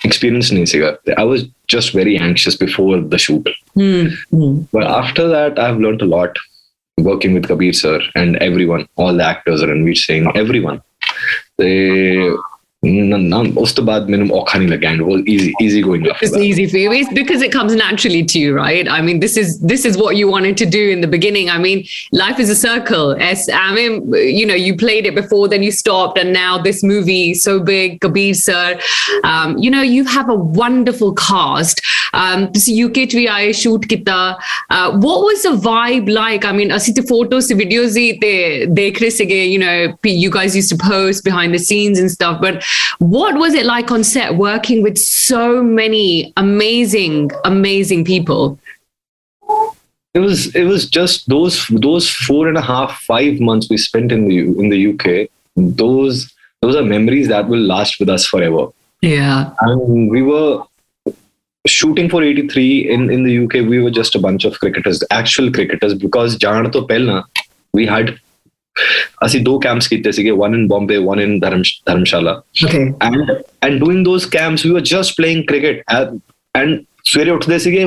experience 0.09 0.53
ਨਹੀਂ 0.55 0.67
ਸੀਗਾ. 0.75 0.95
I 1.17 1.27
was 1.33 1.45
just 1.75 1.99
very 1.99 2.15
anxious 2.29 2.59
before 2.63 3.01
the 3.15 3.21
shoot. 3.27 3.53
Hmm. 3.81 4.09
Hmm. 4.37 4.57
But 4.77 4.89
after 5.01 5.29
that, 5.35 5.61
I've 5.67 5.83
learned 5.87 6.07
a 6.09 6.11
lot 6.15 6.43
working 7.09 7.35
with 7.35 7.49
Kabir 7.49 7.73
sir 7.73 7.99
and 8.15 8.37
everyone, 8.37 8.87
all 8.97 9.15
the 9.17 9.25
actors, 9.25 9.63
Ranveer 9.63 9.97
Singh, 9.97 10.27
everyone. 10.45 10.81
They 11.59 12.31
easy 15.28 15.54
easy 15.62 15.82
going 15.82 16.06
it's 16.22 16.38
easy 16.38 16.68
for 16.68 16.78
you. 16.78 16.92
It's 16.92 17.12
because 17.14 17.42
it 17.42 17.52
comes 17.52 17.76
naturally 17.76 18.24
to 18.24 18.40
you 18.40 18.56
right? 18.56 18.88
I 18.88 19.02
mean 19.02 19.20
this 19.20 19.38
is 19.38 19.60
this 19.60 19.86
is 19.86 19.98
what 19.98 20.16
you 20.16 20.28
wanted 20.28 20.58
to 20.58 20.66
do 20.66 20.90
in 20.90 21.02
the 21.02 21.08
beginning. 21.08 21.50
I 21.50 21.58
mean 21.58 21.86
life 22.12 22.40
is 22.40 22.50
a 22.50 22.56
circle. 22.56 23.16
As 23.20 23.50
i 23.54 23.74
mean 23.74 24.14
you 24.14 24.46
know 24.46 24.56
you 24.56 24.76
played 24.76 25.06
it 25.06 25.16
before 25.16 25.48
then 25.48 25.64
you 25.64 25.72
stopped 25.72 26.18
and 26.18 26.34
now 26.34 26.58
this 26.58 26.84
movie 26.84 27.34
so 27.34 27.60
big 27.60 28.02
kabir 28.02 28.34
sir. 28.34 28.80
Um, 29.24 29.58
you 29.58 29.72
know 29.72 29.82
you 29.82 30.06
have 30.06 30.30
a 30.30 30.36
wonderful 30.36 31.14
cast. 31.14 31.82
Um, 32.14 32.50
this 32.52 32.68
UK 32.70 33.08
TVI 33.12 33.54
shoot 33.54 33.82
kita. 33.82 34.40
Uh, 34.70 34.98
what 34.98 35.22
was 35.24 35.44
the 35.44 35.50
vibe 35.50 36.12
like? 36.12 36.46
I 36.46 36.52
mean, 36.52 36.70
así 36.70 36.94
the 36.94 37.04
photos, 37.04 37.48
the 37.48 37.56
videos, 37.56 37.94
they, 37.94 38.18
they, 38.68 39.46
you 39.46 39.60
know, 39.60 39.98
you 40.04 40.30
guys 40.30 40.56
used 40.56 40.70
to 40.70 40.78
post 40.78 41.24
behind 41.24 41.54
the 41.54 41.60
scenes 41.60 42.00
and 42.00 42.10
stuff, 42.10 42.40
but 42.42 42.64
what 43.00 43.36
was 43.36 43.54
it 43.54 43.66
like 43.66 43.92
on 43.92 44.04
set 44.04 44.36
working 44.36 44.84
with 44.84 44.98
so 44.98 45.64
many 45.64 46.34
amazing, 46.38 47.32
amazing 47.46 48.06
people? 48.06 48.60
It 50.14 50.20
was 50.20 50.56
it 50.56 50.64
was 50.64 50.90
just 50.90 51.30
those 51.30 51.68
those 51.68 52.10
four 52.10 52.48
and 52.48 52.58
a 52.58 52.62
half 52.62 53.00
five 53.02 53.40
months 53.40 53.70
we 53.70 53.78
spent 53.78 54.12
in 54.12 54.28
the 54.28 54.40
in 54.40 54.70
the 54.70 54.88
UK. 54.94 55.30
Those 55.56 56.34
those 56.62 56.76
are 56.76 56.84
memories 56.84 57.28
that 57.28 57.48
will 57.48 57.60
last 57.60 58.00
with 58.00 58.10
us 58.10 58.26
forever. 58.26 58.70
Yeah, 59.02 59.54
and 59.62 60.10
we 60.10 60.24
were 60.24 60.64
shooting 61.68 62.10
for 62.10 62.24
83 62.24 62.90
in, 62.90 63.10
in 63.10 63.24
the 63.24 63.44
UK, 63.46 63.68
we 63.68 63.80
were 63.80 63.92
just 63.92 64.16
a 64.16 64.20
bunch 64.20 64.46
of 64.46 64.60
cricketers, 64.60 65.04
actual 65.12 65.52
cricketers, 65.52 65.94
because 65.94 66.38
Jaan 66.38 66.72
to 66.72 66.82
Pelna, 66.82 67.24
we 67.74 67.86
had 67.86 68.20
ਅਸੀਂ 69.27 69.41
ਦੋ 69.41 69.61
camps 69.67 69.89
ਕੀਤੇ 69.91 70.13
ਸੀਗੇ 70.13 70.31
one 70.45 70.55
in 70.59 70.63
Bombay 70.71 70.99
one 71.09 71.21
in 71.25 71.35
Dharam, 71.43 71.65
Dharamshala 71.89 72.33
Okay. 72.69 72.85
and 73.09 73.33
and 73.67 73.83
doing 73.85 74.01
those 74.09 74.25
camps 74.37 74.65
we 74.69 74.73
were 74.77 74.87
just 74.95 75.17
playing 75.21 75.45
cricket 75.53 75.85
and, 75.99 76.19
and 76.55 76.81
ਸਵੇਰੇ 77.11 77.31
ਉੱਠਦੇ 77.31 77.59
ਸੀਗੇ 77.59 77.85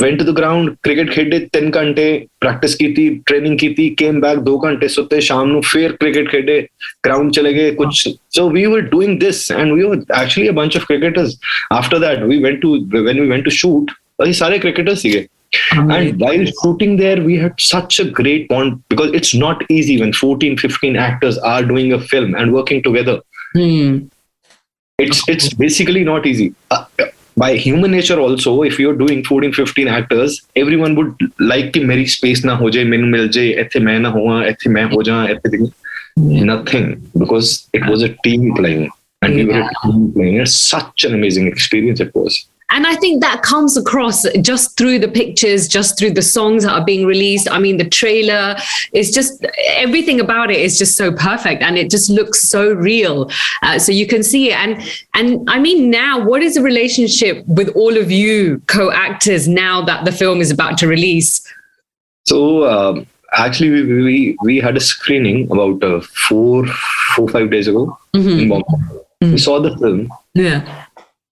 went 0.00 0.18
to 0.20 0.24
the 0.28 0.34
ground 0.38 0.70
cricket 0.86 1.10
ਖੇਡੇ 1.12 1.38
3 1.56 1.70
ਘੰਟੇ 1.76 2.04
practice 2.40 2.74
ਕੀਤੀ 2.76 3.08
ਟ੍ਰੇਨਿੰਗ 3.26 3.58
ਕੀਤੀ 3.58 3.88
came 4.02 4.20
back 4.24 4.42
2 4.48 4.56
ਘੰਟੇ 4.64 4.88
ਸੁੱਤੇ 4.96 5.20
ਸ਼ਾਮ 5.28 5.50
ਨੂੰ 5.52 5.62
ਫੇਰ 5.72 5.96
cricket 6.04 6.30
ਖੇਡੇ 6.30 6.58
ground 7.08 7.30
ਚਲੇ 7.38 7.52
ਗਏ 7.54 7.70
ਕੁਝ 7.80 7.88
so 8.38 8.44
we 8.56 8.64
were 8.74 8.82
doing 8.94 9.16
this 9.24 9.40
and 9.58 9.76
we 9.78 9.88
were 9.88 9.98
actually 10.20 10.48
a 10.52 10.56
bunch 10.60 10.78
of 10.80 10.86
cricketers 10.90 11.34
after 11.80 12.00
that 12.06 12.24
we 12.32 12.38
went 12.46 12.62
to 12.66 12.72
when 13.08 13.22
we 13.24 13.28
went 13.34 13.48
to 13.50 13.56
shoot 13.60 13.94
ਅਸੀਂ 14.22 14.32
ਸਾਰੇ 14.42 14.58
cricketers 14.66 15.00
ਸੀਗੇ 15.04 15.26
Amazing. 15.71 16.11
And 16.11 16.21
while 16.21 16.45
shooting 16.61 16.97
there, 16.97 17.21
we 17.21 17.37
had 17.37 17.59
such 17.59 17.99
a 17.99 18.09
great 18.09 18.47
bond 18.49 18.83
because 18.89 19.11
it's 19.13 19.33
not 19.33 19.63
easy 19.69 19.99
when 19.99 20.13
14, 20.13 20.57
15 20.57 20.95
actors 20.95 21.37
are 21.39 21.63
doing 21.63 21.93
a 21.93 21.99
film 21.99 22.35
and 22.35 22.53
working 22.53 22.81
together. 22.83 23.21
Hmm. 23.53 24.07
It's 24.97 25.27
it's 25.27 25.53
basically 25.53 26.03
not 26.05 26.25
easy. 26.25 26.55
Uh, 26.71 26.85
by 27.37 27.55
human 27.55 27.91
nature 27.91 28.17
also, 28.17 28.61
if 28.63 28.79
you're 28.79 28.95
doing 28.95 29.23
14, 29.23 29.51
15 29.51 29.87
actors, 29.89 30.41
everyone 30.55 30.95
would 30.95 31.15
like 31.39 31.73
to 31.73 31.85
marry 31.85 32.05
space 32.05 32.45
na 32.45 32.55
हो 32.55 32.69
जाए 32.69 32.83
मैंने 32.83 33.07
मिल 33.11 33.27
जाए 33.37 33.49
ऐसे 33.63 33.79
मैं 33.79 33.99
ना 33.99 34.09
हुआ 34.09 34.43
ऐसे 34.45 34.69
मैं 34.69 35.71
nothing 36.17 37.01
because 37.17 37.67
it 37.73 37.85
was 37.87 38.01
a 38.01 38.09
team 38.23 38.55
playing 38.55 38.89
and 39.21 39.35
yeah. 39.35 39.43
we 39.43 39.51
were 39.51 39.61
a 39.61 39.71
team 39.83 40.13
playing. 40.13 40.37
It's 40.37 40.55
such 40.55 41.03
an 41.03 41.13
amazing 41.13 41.47
experience 41.47 41.99
it 41.99 42.15
was. 42.15 42.45
And 42.75 42.85
I 42.85 42.95
think 42.97 43.21
that 43.21 43.41
comes 43.41 43.77
across 43.77 44.23
just 44.41 44.75
through 44.77 44.99
the 44.99 45.07
pictures, 45.07 45.65
just 45.65 45.97
through 45.97 46.11
the 46.11 46.21
songs 46.21 46.63
that 46.65 46.73
are 46.73 46.83
being 46.83 47.05
released. 47.05 47.49
I 47.49 47.57
mean, 47.57 47.77
the 47.77 47.87
trailer 47.89 48.57
is 48.91 49.11
just 49.11 49.45
everything 49.67 50.19
about 50.19 50.51
it 50.51 50.57
is 50.59 50.77
just 50.77 50.97
so 50.97 51.13
perfect, 51.13 51.63
and 51.63 51.77
it 51.77 51.89
just 51.89 52.09
looks 52.09 52.41
so 52.41 52.73
real. 52.73 53.31
Uh, 53.63 53.79
so 53.79 53.93
you 53.93 54.05
can 54.05 54.23
see 54.23 54.49
it, 54.51 54.55
and 54.57 54.81
and 55.13 55.49
I 55.49 55.57
mean, 55.57 55.89
now 55.89 56.19
what 56.21 56.43
is 56.43 56.55
the 56.55 56.61
relationship 56.61 57.47
with 57.47 57.69
all 57.77 57.95
of 57.97 58.11
you 58.11 58.61
co-actors 58.67 59.47
now 59.47 59.81
that 59.85 60.03
the 60.03 60.11
film 60.11 60.41
is 60.41 60.51
about 60.51 60.77
to 60.79 60.87
release? 60.87 61.41
So 62.25 62.67
um, 62.67 63.07
actually, 63.37 63.69
we, 63.69 64.03
we 64.03 64.37
we 64.43 64.57
had 64.57 64.75
a 64.75 64.81
screening 64.81 65.49
about 65.49 65.81
uh, 65.81 66.01
four 66.01 66.67
four 67.15 67.29
five 67.29 67.51
days 67.51 67.69
ago 67.69 67.97
in 68.13 68.49
Bombay. 68.49 68.65
We 69.21 69.37
saw 69.37 69.61
the 69.61 69.77
film, 69.77 70.09
Yeah. 70.33 70.85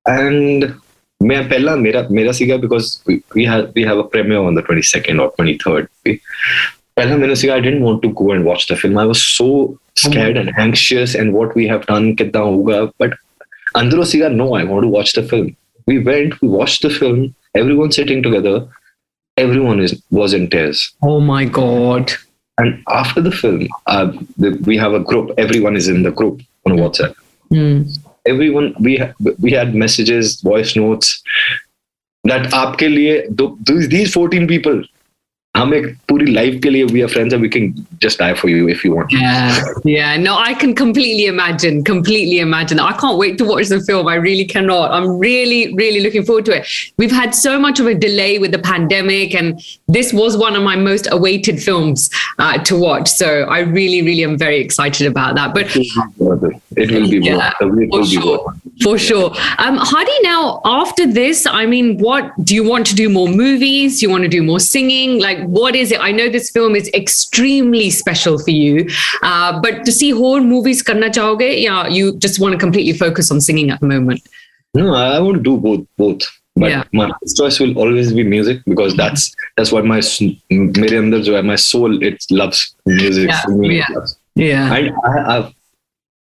and 0.06 0.80
ਮੈਂ 1.28 1.42
ਪਹਿਲਾ 1.44 1.76
ਮੇਰਾ 1.76 2.08
ਮੇਰਾ 2.12 2.32
ਸੀਗਾ 2.32 2.58
because 2.58 2.92
we 3.36 3.46
have 3.48 3.68
we 3.76 3.86
have 3.86 4.02
a 4.02 4.08
premiere 4.12 4.40
on 4.40 4.56
the 4.56 4.64
22nd 4.72 5.20
or 5.22 5.32
23rd 5.42 6.18
ਪਹਿਲਾ 6.96 7.18
ਮੈਨੂੰ 7.18 7.36
ਸੀਗਾ 7.36 7.54
I 7.54 7.62
didn't 7.62 7.84
want 7.84 8.02
to 8.02 8.10
go 8.22 8.34
and 8.34 8.46
watch 8.46 8.66
the 8.72 8.76
film 8.76 8.98
I 9.00 9.08
was 9.08 9.22
so 9.38 9.48
scared 10.00 10.38
and 10.38 10.50
anxious 10.60 11.16
and 11.16 11.34
what 11.34 11.58
we 11.58 11.70
have 11.70 11.82
done 11.88 12.14
ਕਿੱਦਾਂ 12.16 12.42
ਹੋਊਗਾ 12.44 12.84
but 13.02 13.16
ਅੰਦਰੋਂ 13.80 14.04
ਸੀਗਾ 14.06 14.30
no 14.30 14.56
I 14.56 14.66
want 14.68 14.82
to 14.84 14.92
watch 14.92 15.20
the 15.20 15.28
film 15.30 15.50
we 15.88 16.00
went 16.00 16.42
we 16.42 16.48
watched 16.50 16.82
the 16.82 16.90
film 16.90 17.36
everyone 17.56 17.92
sitting 17.92 18.22
together 18.24 18.68
everyone 19.38 19.86
was 20.12 20.34
in 20.34 20.50
tears. 20.50 20.94
Oh 21.02 21.20
my 21.20 21.46
god. 21.46 22.12
And 22.58 22.84
after 22.88 23.22
the 23.22 23.32
film 23.32 23.68
uh, 23.88 24.12
the, 24.38 24.52
we 24.66 24.78
have 24.78 24.94
a 24.94 25.00
group 25.00 25.32
everyone 25.38 25.76
is 25.76 25.88
in 25.88 26.04
the 26.04 26.12
group 26.12 26.42
on 26.66 26.78
whatsapp. 26.78 27.16
Mm 27.52 28.00
everyone 28.26 28.74
we 28.80 29.02
we 29.40 29.52
had 29.52 29.76
messages 29.76 30.42
voice 30.42 30.76
notes 30.76 31.22
that 32.24 32.44
aapke 32.62 32.88
liye 32.96 33.16
these 33.96 34.14
14 34.14 34.48
people 34.48 34.84
हम 35.58 35.74
एक 35.74 35.86
पूरी 36.10 36.32
life 36.34 36.60
के 36.64 36.70
लिए 36.70 36.84
we 36.92 37.02
are 37.02 37.08
friends 37.08 37.34
and 37.34 37.42
we 37.42 37.50
can 37.50 37.74
just 38.04 38.22
die 38.22 38.34
for 38.40 38.50
you 38.52 38.70
if 38.74 38.84
you 38.86 38.92
want. 38.94 39.12
Yeah, 39.12 39.60
yeah. 39.90 40.16
No, 40.24 40.34
I 40.46 40.54
can 40.64 40.74
completely 40.80 41.26
imagine, 41.32 41.84
completely 41.90 42.40
imagine. 42.46 42.80
I 42.86 42.94
can't 43.02 43.20
wait 43.22 43.38
to 43.42 43.48
watch 43.50 43.72
the 43.74 43.80
film. 43.90 44.10
I 44.14 44.16
really 44.24 44.46
cannot. 44.54 44.96
I'm 44.98 45.08
really, 45.24 45.60
really 45.82 46.02
looking 46.06 46.26
forward 46.30 46.50
to 46.50 46.56
it. 46.58 46.74
We've 47.04 47.16
had 47.18 47.36
so 47.40 47.54
much 47.66 47.84
of 47.84 47.90
a 47.92 47.96
delay 48.06 48.40
with 48.46 48.56
the 48.58 48.62
pandemic, 48.68 49.36
and 49.42 49.64
this 49.98 50.12
was 50.22 50.38
one 50.44 50.60
of 50.62 50.66
my 50.70 50.76
most 50.88 51.12
awaited 51.18 51.62
films 51.68 52.10
uh, 52.40 52.58
to 52.72 52.80
watch. 52.86 53.14
So 53.14 53.32
I 53.58 53.60
really, 53.78 54.02
really 54.10 54.28
am 54.32 54.38
very 54.44 54.60
excited 54.66 55.12
about 55.14 55.36
that. 55.42 55.54
But 55.60 55.76
it 55.76 56.92
will 56.92 57.10
be 57.10 57.20
yeah, 57.30 57.54
worth. 57.62 57.90
For 57.92 58.06
sure. 58.06 58.38
Worth. 58.46 58.60
For 58.82 58.98
sure. 58.98 59.30
Um, 59.60 59.78
Harrdy, 59.78 60.20
now 60.24 60.62
after 60.66 61.06
this, 61.22 61.46
I 61.46 61.66
mean, 61.66 61.98
what 62.00 62.32
do 62.44 62.56
you 62.56 62.64
want 62.64 62.88
to 62.94 62.96
do? 62.96 63.10
More 63.10 63.28
movies? 63.28 64.00
Do 64.00 64.08
you 64.08 64.12
want 64.18 64.24
to 64.24 64.30
do 64.30 64.42
more 64.42 64.60
singing? 64.60 65.20
Like 65.20 65.43
what 65.46 65.76
is 65.76 65.92
it? 65.92 66.00
I 66.00 66.12
know 66.12 66.30
this 66.30 66.50
film 66.50 66.76
is 66.76 66.90
extremely 66.94 67.90
special 67.90 68.38
for 68.40 68.52
you, 68.52 68.90
uh, 69.22 69.60
but 69.62 69.86
to 69.86 69.92
see 69.92 70.12
horror 70.12 70.42
movies, 70.42 70.82
karna 70.82 71.10
chahoge? 71.10 71.62
Yeah, 71.62 71.88
you 71.88 72.18
just 72.18 72.40
want 72.40 72.54
to 72.54 72.60
completely 72.60 72.94
focus 72.94 73.32
on 73.32 73.42
singing 73.42 73.70
at 73.70 73.80
the 73.80 73.88
moment. 73.88 74.22
No, 74.74 74.94
I 74.94 75.20
would 75.20 75.44
do 75.44 75.58
both. 75.58 75.86
Both. 75.98 76.24
But 76.56 76.70
yeah. 76.70 76.84
my 76.94 77.12
choice 77.36 77.60
will 77.60 77.78
always 77.78 78.14
be 78.14 78.24
music 78.24 78.62
because 78.66 78.96
that's 78.96 79.34
that's 79.58 79.72
what 79.72 79.86
my 79.86 80.02
my 81.44 81.56
soul 81.56 82.04
it 82.04 82.24
loves 82.30 82.76
music. 82.86 83.30
Yeah, 83.30 83.44
yeah. 83.62 84.06
Yeah. 84.36 84.74
And 84.74 84.96
I, 85.04 85.38
I, 85.38 85.54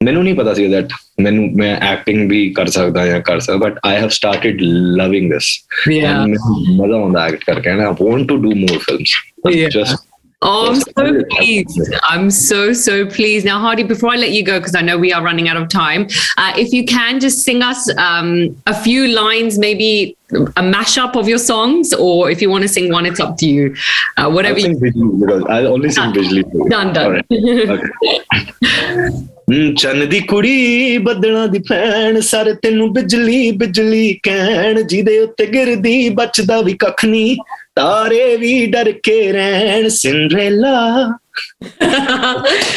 ਮੈਨੂੰ 0.02 0.24
ਨਹੀਂ 0.24 0.34
ਪਤਾ 0.34 0.54
ਸੀ 0.54 0.66
that 0.68 0.92
ਮੈਨੂੰ 1.20 1.50
ਮੈਂ 1.56 1.76
acting 1.76 2.30
ਵੀ 2.30 2.48
ਕਰ 2.50 2.66
ਸਕਦਾ 2.66 3.06
ਜਾਂ 3.06 3.20
ਕਰ 3.20 3.40
ਸਕਦਾ 3.40 3.56
but 3.66 3.78
I 3.86 3.96
have 3.96 4.08
started 4.08 4.62
loving 4.96 5.32
this 5.32 5.58
yeah 5.92 6.24
ਮਜ਼ਾ 6.26 6.96
ਆਉਂਦਾ 6.96 7.26
ਐਕਟ 7.26 7.44
ਕਰਕੇ 7.44 7.72
ਨਾ 7.72 7.88
I 7.88 8.04
want 8.04 8.28
to 8.28 8.36
do 8.36 8.54
more 8.54 8.78
films 8.78 9.76
just 9.76 10.12
Oh, 10.44 10.70
I'm 10.70 10.80
so 10.80 11.22
pleased. 11.30 11.94
I'm 12.02 12.28
so, 12.28 12.72
so 12.72 13.06
pleased. 13.06 13.46
Now, 13.46 13.60
Harrdy, 13.60 13.84
before 13.84 14.10
I 14.10 14.16
let 14.16 14.32
you 14.32 14.44
go, 14.44 14.58
because 14.58 14.74
I 14.74 14.80
know 14.80 14.98
we 14.98 15.12
are 15.12 15.22
running 15.22 15.48
out 15.48 15.56
of 15.56 15.68
time, 15.68 16.08
uh, 16.36 16.52
if 16.56 16.72
you 16.72 16.84
can 16.84 17.20
just 17.20 17.44
sing 17.44 17.62
us 17.62 17.88
um, 17.96 18.56
a 18.66 18.74
few 18.74 19.06
lines, 19.06 19.56
maybe 19.56 20.16
a 20.32 20.62
mashup 20.62 21.14
of 21.14 21.28
your 21.28 21.38
songs, 21.38 21.94
or 21.94 22.28
if 22.28 22.42
you 22.42 22.50
want 22.50 22.62
to 22.62 22.68
sing 22.68 22.90
one, 22.90 23.06
it's 23.06 23.20
up 23.20 23.36
to 23.38 23.46
you. 23.46 23.76
Uh, 24.16 24.30
whatever 24.30 24.58
I'll 24.58 24.66
you. 24.66 24.78
Visually, 24.80 25.20
because 25.20 25.44
I 25.44 25.64
only 25.64 25.90
sing 25.90 26.12
visually. 26.12 26.44
Done, 26.68 26.92
done. 26.92 27.12
Right. 27.12 27.24
Okay. 27.70 29.28
Hmm, 29.48 29.74
ਚੰਨ 29.74 30.08
ਦੀ 30.08 30.20
ਕੁੜੀ 30.20 30.98
ਬੱਦਲਾਂ 30.98 31.46
ਦੀ 31.48 31.58
ਭੈਣ 31.68 32.20
ਸਾਰੇ 32.20 32.52
ਤੈਨੂੰ 32.52 32.92
ਬਿਜਲੀ 32.92 33.50
ਬਿਜਲੀ 33.52 34.12
ਕਹਿਣ 34.22 34.82
ਜਿਹਦੇ 34.82 35.18
ਉੱਤੇ 35.18 35.46
ਗਿਰਦੀ 35.46 36.08
ਬਚਦਾ 36.08 36.60
ਵੀ 36.60 36.72
ਕੱਖ 36.74 37.04
ਨਹੀਂ 37.04 37.36
ਤਾਰੇ 37.76 38.36
ਵੀ 38.36 38.66
ਡਰ 38.66 38.90
ਕੇ 39.02 39.32
ਰਹਿਣ 39.32 39.88
ਸਿੰਡਰੇਲਾ 39.88 41.12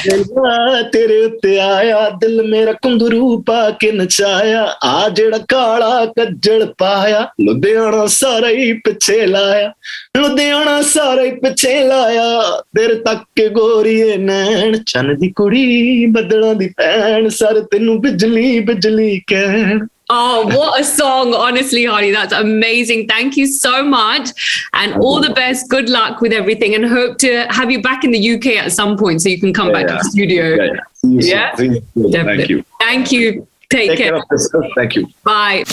ਸਿੰਡਰੇਲਾ 0.03 0.81
ਤੇਰੇ 0.91 1.19
ਉੱਤੇ 1.25 1.59
ਆਇਆ, 1.59 2.09
ਦਿਲ 2.09 2.41
ਮੇਰਾ 2.43 2.73
ਕੁੰਗਰੂ 2.73 3.37
ਪਾ 3.47 3.69
ਕੇ 3.69 3.91
ਨਚਾਇਆ। 3.91 4.61
ਆ 4.83 5.09
ਜਿਹੜਾ 5.09 5.37
ਕਾਲਾ 5.47 6.05
ਕੱਜਲ 6.05 6.65
ਪਾਇਆ, 6.77 7.27
ਲੁਧਿਆਣਾ 7.41 8.05
ਸਾਰਾ 8.07 8.49
ਹੀ 8.49 8.71
ਪਿੱਛੇ 8.73 9.25
ਲਾਇਆ। 9.25 9.71
ਲੁਧਿਆਣਾ 10.17 10.81
ਸਾਰਾ 10.81 11.23
ਹੀ 11.23 11.31
ਪਿੱਛੇ 11.31 11.79
ਲਾਇਆ 11.83 12.61
ਤੇਰੇ 12.77 12.95
ਤੱਕ 12.95 13.23
ਕੇ 13.35 13.49
ਗੋਰੀਏ 13.49 14.17
ਨੈਣ। 14.17 14.77
ਚੰਨ 14.87 15.15
ਦੀ 15.19 15.31
ਕੁੜੀ, 15.31 16.05
ਬੱਦਲਾਂ 16.05 16.53
ਦੀ 16.55 16.69
ਭੈਣ, 16.77 17.29
ਸਰ 17.29 17.59
ਤੈਨੂੰ 17.61 17.99
ਬਿਜਲੀ 18.01 18.59
ਬਿਜਲੀ 18.59 19.21
ਕਹਿਣ। 19.27 19.85
Oh, 20.09 20.45
what 20.55 20.79
a 20.79 20.83
song. 20.83 21.33
Honestly, 21.33 21.83
Harrdy, 21.85 22.13
that's 22.13 22.33
amazing. 22.33 23.07
Thank 23.07 23.37
you 23.37 23.47
so 23.47 23.83
much. 23.83 24.29
And 24.73 24.93
all 24.95 25.19
the 25.19 25.31
best. 25.31 25.69
Good 25.69 25.89
luck 25.89 26.21
with 26.21 26.31
everything. 26.31 26.75
And 26.75 26.85
hope 26.85 27.17
to 27.19 27.47
have 27.49 27.71
you 27.71 27.81
back 27.81 28.03
in 28.03 28.11
the 28.11 28.35
UK 28.35 28.57
at 28.57 28.71
some 28.71 28.97
point 28.97 29.21
so 29.21 29.29
you 29.29 29.39
can 29.39 29.53
come 29.53 29.71
back 29.71 29.87
to 29.87 29.93
the 29.93 30.03
studio. 30.03 30.55
Yeah, 30.55 30.63
yeah. 30.63 30.79
Soon. 30.93 31.19
Yeah? 31.21 31.55
See 31.55 31.65
you 31.65 31.83
soon. 31.95 32.11
Thank 32.11 32.49
you. 32.49 32.65
Thank 32.79 33.11
you. 33.11 33.47
Take, 33.71 33.89
Take 33.89 33.97
care. 33.97 34.11
care. 34.11 34.69
Thank 34.75 34.95
you. 34.95 35.07
Bye. 35.23 35.63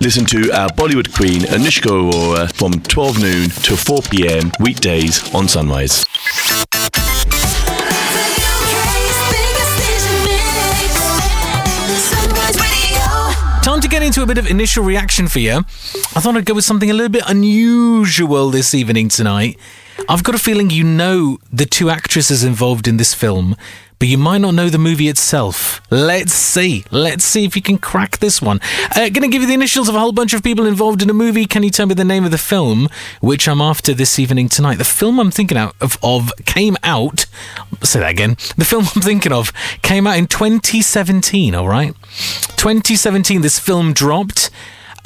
Listen 0.00 0.24
to 0.26 0.52
our 0.52 0.68
Bollywood 0.70 1.12
queen 1.12 1.40
Anushka 1.40 1.90
Arora 1.90 2.52
from 2.54 2.80
12 2.82 3.20
noon 3.20 3.50
to 3.50 3.76
4 3.76 4.02
pm 4.02 4.52
weekdays 4.60 5.34
on 5.34 5.48
Sunrise. 5.48 6.04
Into 14.08 14.22
a 14.22 14.26
bit 14.26 14.38
of 14.38 14.46
initial 14.46 14.82
reaction 14.82 15.28
for 15.28 15.38
you. 15.38 15.58
I 16.16 16.20
thought 16.20 16.34
I'd 16.34 16.46
go 16.46 16.54
with 16.54 16.64
something 16.64 16.90
a 16.90 16.94
little 16.94 17.10
bit 17.10 17.24
unusual 17.26 18.48
this 18.48 18.74
evening 18.74 19.10
tonight. 19.10 19.58
I've 20.08 20.24
got 20.24 20.34
a 20.34 20.38
feeling 20.38 20.70
you 20.70 20.84
know 20.84 21.38
the 21.52 21.66
two 21.66 21.90
actresses 21.90 22.44
involved 22.44 22.86
in 22.86 22.96
this 22.96 23.14
film, 23.14 23.56
but 23.98 24.08
you 24.08 24.16
might 24.16 24.38
not 24.38 24.54
know 24.54 24.68
the 24.68 24.78
movie 24.78 25.08
itself. 25.08 25.80
Let's 25.90 26.32
see. 26.32 26.84
Let's 26.90 27.24
see 27.24 27.44
if 27.44 27.56
you 27.56 27.62
can 27.62 27.78
crack 27.78 28.18
this 28.18 28.40
one. 28.40 28.60
Uh, 28.94 29.08
going 29.08 29.22
to 29.22 29.28
give 29.28 29.42
you 29.42 29.48
the 29.48 29.54
initials 29.54 29.88
of 29.88 29.94
a 29.94 29.98
whole 29.98 30.12
bunch 30.12 30.32
of 30.34 30.42
people 30.42 30.66
involved 30.66 31.02
in 31.02 31.10
a 31.10 31.14
movie. 31.14 31.46
Can 31.46 31.62
you 31.62 31.70
tell 31.70 31.86
me 31.86 31.94
the 31.94 32.04
name 32.04 32.24
of 32.24 32.30
the 32.30 32.38
film, 32.38 32.88
which 33.20 33.48
I'm 33.48 33.60
after 33.60 33.92
this 33.92 34.18
evening 34.18 34.48
tonight? 34.48 34.76
The 34.76 34.84
film 34.84 35.18
I'm 35.18 35.32
thinking 35.32 35.58
of, 35.58 35.98
of 36.02 36.32
came 36.44 36.76
out. 36.84 37.26
Say 37.82 38.00
that 38.00 38.10
again. 38.10 38.36
The 38.56 38.64
film 38.64 38.86
I'm 38.94 39.02
thinking 39.02 39.32
of 39.32 39.52
came 39.82 40.06
out 40.06 40.16
in 40.16 40.26
2017. 40.28 41.54
All 41.54 41.68
right, 41.68 41.94
2017. 42.56 43.40
This 43.40 43.58
film 43.58 43.92
dropped. 43.92 44.50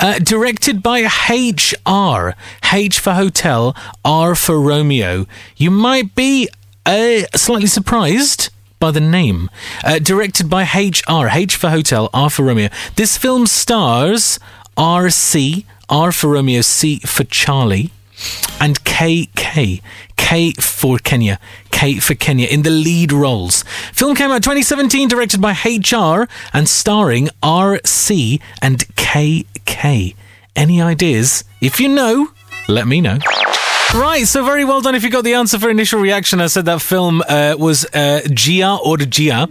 Uh, 0.02 0.18
directed 0.18 0.82
by 0.82 1.02
HR. 1.30 2.34
H 2.72 2.98
for 2.98 3.12
hotel, 3.12 3.76
R 4.04 4.34
for 4.34 4.60
Romeo. 4.60 5.26
You 5.56 5.70
might 5.70 6.16
be 6.16 6.48
uh, 6.84 7.20
slightly 7.36 7.68
surprised 7.68 8.50
by 8.80 8.90
the 8.90 9.00
name. 9.00 9.48
Uh, 9.84 10.00
directed 10.00 10.50
by 10.50 10.64
HR. 10.64 11.28
H 11.28 11.54
for 11.54 11.70
hotel, 11.70 12.10
R 12.12 12.28
for 12.28 12.42
Romeo. 12.42 12.68
This 12.96 13.16
film 13.16 13.46
stars 13.46 14.40
RC, 14.76 15.64
R 15.88 16.10
for 16.10 16.30
Romeo, 16.30 16.62
C 16.62 16.98
for 16.98 17.22
Charlie, 17.22 17.92
and 18.60 18.82
KK. 18.84 19.80
K 20.16 20.52
for 20.52 20.98
Kenya. 20.98 21.38
K 21.70 21.98
for 21.98 22.14
Kenya 22.14 22.46
in 22.46 22.62
the 22.62 22.70
lead 22.70 23.12
roles. 23.12 23.64
Film 23.92 24.14
came 24.14 24.30
out 24.30 24.42
2017, 24.42 25.08
directed 25.08 25.40
by 25.40 25.52
HR 25.52 26.28
and 26.54 26.68
starring 26.68 27.28
RC 27.42 28.40
and 28.62 28.86
KK. 28.96 30.14
Any 30.54 30.80
ideas? 30.80 31.44
If 31.60 31.80
you 31.80 31.88
know, 31.88 32.28
let 32.68 32.86
me 32.86 33.00
know. 33.00 33.18
Right, 33.94 34.26
so 34.26 34.42
very 34.42 34.64
well 34.64 34.80
done 34.80 34.94
if 34.94 35.02
you 35.04 35.10
got 35.10 35.22
the 35.22 35.34
answer 35.34 35.58
for 35.58 35.68
initial 35.68 36.00
reaction. 36.00 36.40
I 36.40 36.46
said 36.46 36.64
that 36.64 36.80
film 36.80 37.22
uh, 37.28 37.56
was 37.58 37.84
uh, 37.84 38.22
Jia 38.24 38.78
Aur 38.78 38.96
Jia 38.96 39.48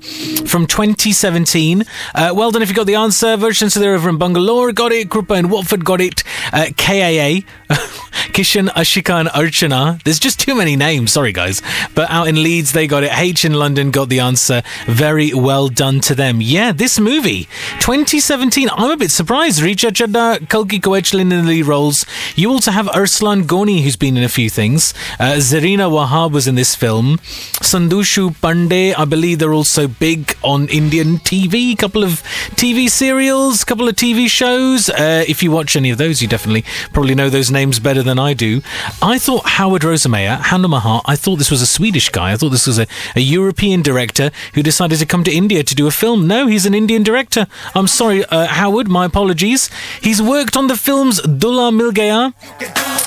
from 0.49 0.65
2017. 0.65 1.83
Uh, 2.15 2.31
well 2.33 2.49
done 2.49 2.63
if 2.63 2.69
you 2.69 2.73
got 2.73 2.87
the 2.87 2.95
answer. 2.95 3.37
Versions 3.37 3.75
there 3.75 3.93
over 3.93 4.09
in 4.09 4.17
Bangalore 4.17 4.71
got 4.71 4.91
it. 4.91 5.09
Krupa 5.09 5.37
in 5.37 5.49
Watford 5.49 5.85
got 5.85 6.01
it. 6.01 6.23
Uh, 6.51 6.69
KAA, 6.75 7.41
Kishan, 8.33 8.69
Ashika, 8.69 9.19
and 9.19 9.29
Archana. 9.29 10.01
There's 10.03 10.19
just 10.19 10.39
too 10.39 10.55
many 10.55 10.75
names. 10.75 11.11
Sorry, 11.11 11.31
guys. 11.31 11.61
But 11.95 12.09
out 12.09 12.27
in 12.27 12.41
Leeds, 12.43 12.73
they 12.73 12.87
got 12.87 13.03
it. 13.03 13.11
H 13.17 13.45
in 13.45 13.53
London 13.53 13.91
got 13.91 14.09
the 14.09 14.19
answer. 14.19 14.63
Very 14.85 15.33
well 15.33 15.67
done 15.67 15.99
to 16.01 16.15
them. 16.15 16.41
Yeah, 16.41 16.71
this 16.71 16.99
movie, 16.99 17.45
2017. 17.79 18.69
I'm 18.71 18.91
a 18.91 18.97
bit 18.97 19.11
surprised. 19.11 19.61
Richa 19.61 19.91
Chadha, 19.91 20.47
Kalki 20.49 20.79
Koechlin 20.79 21.21
in 21.21 21.29
the 21.29 21.43
lead 21.43 21.65
roles. 21.65 22.05
You 22.35 22.49
also 22.49 22.71
have 22.71 22.87
Arslan 22.89 23.45
Goni, 23.45 23.81
who's 23.81 23.95
been 23.95 24.17
in 24.17 24.23
a 24.23 24.29
few 24.29 24.49
things. 24.49 24.93
Uh, 25.19 25.33
Zarina 25.37 25.89
Wahab 25.89 26.31
was 26.31 26.47
in 26.47 26.55
this 26.55 26.75
film. 26.75 27.17
Sandushu 27.61 28.35
Pandey, 28.35 28.93
I 28.97 29.05
believe 29.05 29.39
they're 29.39 29.53
also 29.53 29.87
big 29.87 30.35
on 30.43 30.67
Indian 30.69 31.17
TV. 31.17 31.73
A 31.73 31.75
Couple 31.75 32.03
of 32.03 32.21
TV 32.55 32.89
serials, 32.89 33.63
a 33.63 33.65
couple 33.65 33.87
of 33.87 33.95
TV 33.95 34.27
shows. 34.29 34.89
Uh, 34.89 35.23
if 35.27 35.41
you 35.43 35.51
watch 35.51 35.75
any 35.75 35.89
of 35.89 35.97
those, 35.97 36.21
you 36.21 36.27
definitely 36.27 36.63
probably 36.93 37.15
know 37.15 37.29
those 37.29 37.51
names 37.51 37.79
better 37.79 38.00
better 38.01 38.09
than 38.09 38.19
I 38.19 38.33
do. 38.33 38.61
I 39.01 39.19
thought 39.19 39.45
Howard 39.45 39.83
Rosemeyer, 39.83 40.39
hand 40.41 40.63
on 40.63 40.71
my 40.71 40.79
heart, 40.79 41.03
I 41.07 41.15
thought 41.15 41.37
this 41.37 41.51
was 41.51 41.61
a 41.61 41.67
Swedish 41.67 42.09
guy. 42.09 42.31
I 42.31 42.37
thought 42.37 42.49
this 42.49 42.67
was 42.67 42.79
a, 42.79 42.87
a 43.15 43.19
European 43.19 43.81
director 43.81 44.31
who 44.53 44.63
decided 44.63 44.99
to 44.99 45.05
come 45.05 45.23
to 45.23 45.31
India 45.31 45.63
to 45.63 45.75
do 45.75 45.87
a 45.87 45.91
film. 45.91 46.27
No, 46.27 46.47
he's 46.47 46.65
an 46.65 46.73
Indian 46.73 47.03
director. 47.03 47.47
I'm 47.75 47.87
sorry, 47.87 48.25
uh, 48.25 48.47
Howard, 48.47 48.87
my 48.87 49.05
apologies. 49.05 49.69
He's 50.01 50.21
worked 50.21 50.57
on 50.57 50.67
the 50.67 50.75
films 50.75 51.21
Dulha 51.21 51.71
Mil 51.71 51.91
Gaya 51.91 52.33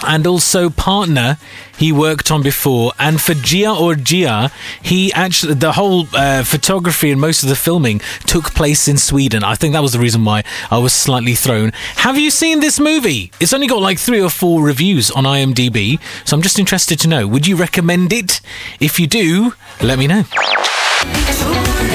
and 0.07 0.27
also 0.27 0.71
Partner 0.71 1.39
he 1.79 1.93
worked 1.93 2.31
on 2.31 2.43
before. 2.43 2.93
And 2.99 3.21
for 3.21 3.35
Jia 3.35 3.75
Aur 3.79 3.95
Jia 3.95 4.51
he 4.83 5.13
actually 5.13 5.55
the 5.55 5.73
whole 5.73 6.07
uh, 6.15 6.45
photography 6.45 7.11
and 7.11 7.21
most 7.21 7.43
of 7.43 7.49
the 7.49 7.57
filming 7.57 8.01
took 8.27 8.55
place 8.55 8.89
in 8.89 8.99
Sweden. 8.99 9.45
I 9.45 9.55
think 9.55 9.73
that 9.73 9.83
was 9.83 9.93
the 9.93 9.99
reason 9.99 10.25
why 10.25 10.45
I 10.71 10.79
was 10.79 10.93
slightly 10.93 11.35
thrown. 11.35 11.73
Have 11.97 12.19
you 12.19 12.31
seen 12.31 12.61
this 12.61 12.79
movie? 12.81 13.31
It's 13.41 13.53
only 13.53 13.67
got 13.67 13.81
like 13.81 13.99
three 13.99 14.21
or 14.21 14.31
four 14.31 14.63
reviews 14.63 15.11
on 15.11 15.25
IMDb 15.25 15.99
so 16.25 16.37
I'm 16.37 16.43
just 16.43 16.59
interested 16.59 16.99
to 17.01 17.09
know. 17.09 17.27
Would 17.27 17.47
you 17.47 17.57
recommend 17.57 18.13
it? 18.13 18.41
If 18.81 18.99
you 18.99 19.07
do 19.07 19.55
let 19.83 19.99
me 19.99 20.07
know 20.07 20.25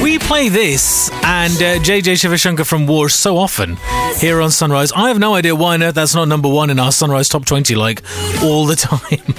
we 0.01 0.17
play 0.19 0.49
this 0.49 1.09
and 1.23 1.53
uh, 1.53 1.79
JJ 1.79 2.13
Shivashankar 2.13 2.65
from 2.65 2.87
War 2.87 3.09
so 3.09 3.37
often 3.37 3.77
here 4.17 4.41
on 4.41 4.51
Sunrise. 4.51 4.91
I 4.91 5.09
have 5.09 5.19
no 5.19 5.35
idea 5.35 5.55
why 5.55 5.73
on 5.73 5.83
earth 5.83 5.95
that's 5.95 6.15
not 6.15 6.27
number 6.27 6.47
one 6.47 6.69
in 6.69 6.79
our 6.79 6.91
Sunrise 6.91 7.27
Top 7.27 7.45
20 7.45 7.75
like 7.75 8.01
all 8.43 8.65
the 8.65 8.75
time. 8.89 9.33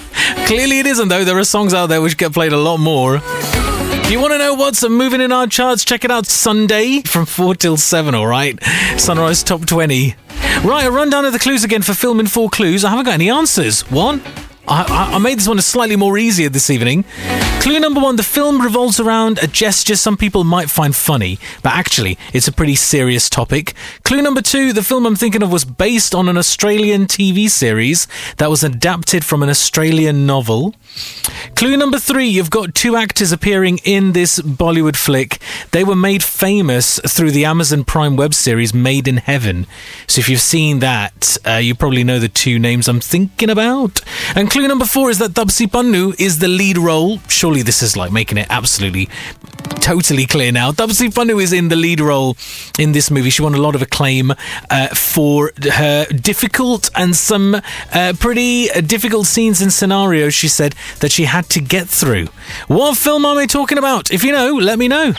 Clearly 0.47 0.81
it 0.81 0.87
isn't 0.87 1.09
though. 1.09 1.25
There 1.25 1.39
are 1.39 1.45
songs 1.45 1.73
out 1.75 1.87
there 1.87 2.03
which 2.03 2.17
get 2.17 2.33
played 2.33 2.53
a 2.53 2.57
lot 2.57 2.79
more. 2.79 3.21
If 3.23 4.11
you 4.11 4.21
want 4.21 4.33
to 4.33 4.39
know 4.39 4.55
what's 4.55 4.87
moving 4.89 5.21
in 5.21 5.33
our 5.33 5.47
charts, 5.47 5.85
check 5.85 6.05
it 6.05 6.11
out 6.11 6.27
Sunday 6.27 7.03
from 7.03 7.27
4 7.27 7.55
till 7.55 7.77
7, 7.77 8.15
alright? 8.15 8.61
Sunrise 8.99 9.43
Top 9.43 9.67
20. 9.67 10.15
Right, 10.65 10.85
a 10.85 10.91
rundown 10.91 11.25
of 11.25 11.33
the 11.33 11.39
clues 11.39 11.65
again 11.65 11.83
for 11.83 11.95
film 11.95 12.21
in 12.21 12.27
four 12.27 12.51
clues. 12.51 12.85
I 12.85 12.91
haven't 12.91 13.07
got 13.07 13.15
any 13.15 13.31
answers. 13.31 13.83
One, 13.91 14.21
I, 14.71 15.15
I, 15.15 15.19
made 15.19 15.37
this 15.39 15.49
one 15.49 15.61
slightly 15.61 15.97
more 15.97 16.17
easier 16.17 16.49
this 16.49 16.71
evening. 16.71 17.05
Clue 17.61 17.81
number 17.81 18.01
one 18.01 18.15
the 18.15 18.23
film 18.23 18.63
revolves 18.63 19.01
around 19.01 19.41
a 19.43 19.49
gesture 19.49 19.97
some 19.97 20.17
people 20.17 20.45
might 20.45 20.71
find 20.71 20.95
funny, 20.95 21.41
but 21.65 21.73
actually, 21.73 22.17
it's 22.33 22.47
a 22.47 22.53
pretty 22.53 22.77
serious 22.77 23.29
topic. 23.29 23.75
Clue 24.05 24.23
number 24.23 24.41
two 24.41 24.73
the 24.73 24.85
film 24.85 25.07
I'm 25.07 25.17
thinking 25.17 25.43
of 25.43 25.51
was 25.51 25.65
based 25.65 26.15
on 26.15 26.29
an 26.29 26.39
Australian 26.39 27.07
TV 27.07 27.51
series 27.51 28.07
that 28.37 28.49
was 28.49 28.63
adapted 28.63 29.25
from 29.25 29.43
an 29.43 29.49
Australian 29.49 30.25
novel. 30.25 30.77
Clue 31.57 31.77
number 31.77 31.99
three 31.99 32.29
you've 32.29 32.51
got 32.51 32.73
two 32.73 32.95
actors 32.95 33.33
appearing 33.33 33.79
in 33.85 34.13
this 34.13 34.39
Bollywood 34.39 34.97
flick. 34.97 35.41
They 35.73 35.83
were 35.83 35.97
made 35.97 36.23
famous 36.23 37.01
through 37.01 37.33
the 37.33 37.45
Amazon 37.45 37.83
Prime 37.83 38.15
web 38.15 38.35
series 38.35 38.73
Made 38.73 39.09
in 39.09 39.17
Heaven. 39.17 39.67
So 40.07 40.21
if 40.21 40.29
you've 40.29 40.41
seen 40.41 40.79
that, 40.79 41.37
uh, 41.45 41.57
you 41.57 41.75
probably 41.75 42.05
know 42.05 42.21
the 42.21 42.29
two 42.29 42.61
names 42.61 42.87
I'm 42.87 43.01
thinking 43.01 43.51
about. 43.51 44.01
And 44.37 44.49
clue 44.49 44.60
number 44.69 44.85
four 44.85 45.11
is 45.11 45.19
that 45.19 45.33
Taapsee 45.33 45.67
Pannu 45.67 46.19
is 46.19 46.39
the 46.39 46.49
lead 46.49 46.79
role. 46.79 47.19
Surely 47.29 47.63
this 47.63 47.83
is 47.83 47.97
like 47.97 48.13
making 48.13 48.39
it 48.39 48.47
absolutely 48.51 49.09
totally 49.81 50.27
clear 50.27 50.53
now. 50.53 50.73
Taapsee 50.73 51.11
Pannu 51.11 51.43
is 51.43 51.53
in 51.53 51.69
the 51.69 51.77
lead 51.77 52.01
role 52.01 52.37
in 52.79 52.93
this 52.93 53.11
movie. 53.11 53.31
She 53.31 53.43
won 53.43 53.55
a 53.55 53.59
lot 53.59 53.75
of 53.75 53.83
acclaim 53.83 54.33
uh, 54.71 54.89
for 54.89 55.53
her 55.63 56.07
difficult 56.07 56.91
and 56.95 57.15
some 57.17 57.61
uh, 57.93 58.13
pretty 58.19 58.71
uh, 58.71 58.81
difficult 58.81 59.27
scenes 59.27 59.61
and 59.61 59.73
scenarios 59.73 60.35
she 60.35 60.49
said 60.49 60.75
that 61.01 61.13
she 61.13 61.25
had 61.25 61.49
to 61.51 61.61
get 61.61 61.89
through. 61.89 62.27
What 62.67 62.97
film 62.97 63.25
am 63.25 63.39
I 63.39 63.47
talking 63.47 63.79
about? 63.79 64.11
If 64.11 64.25
you 64.25 64.33
know, 64.33 64.55
let 64.55 64.79
me 64.79 64.89
know. 64.89 65.15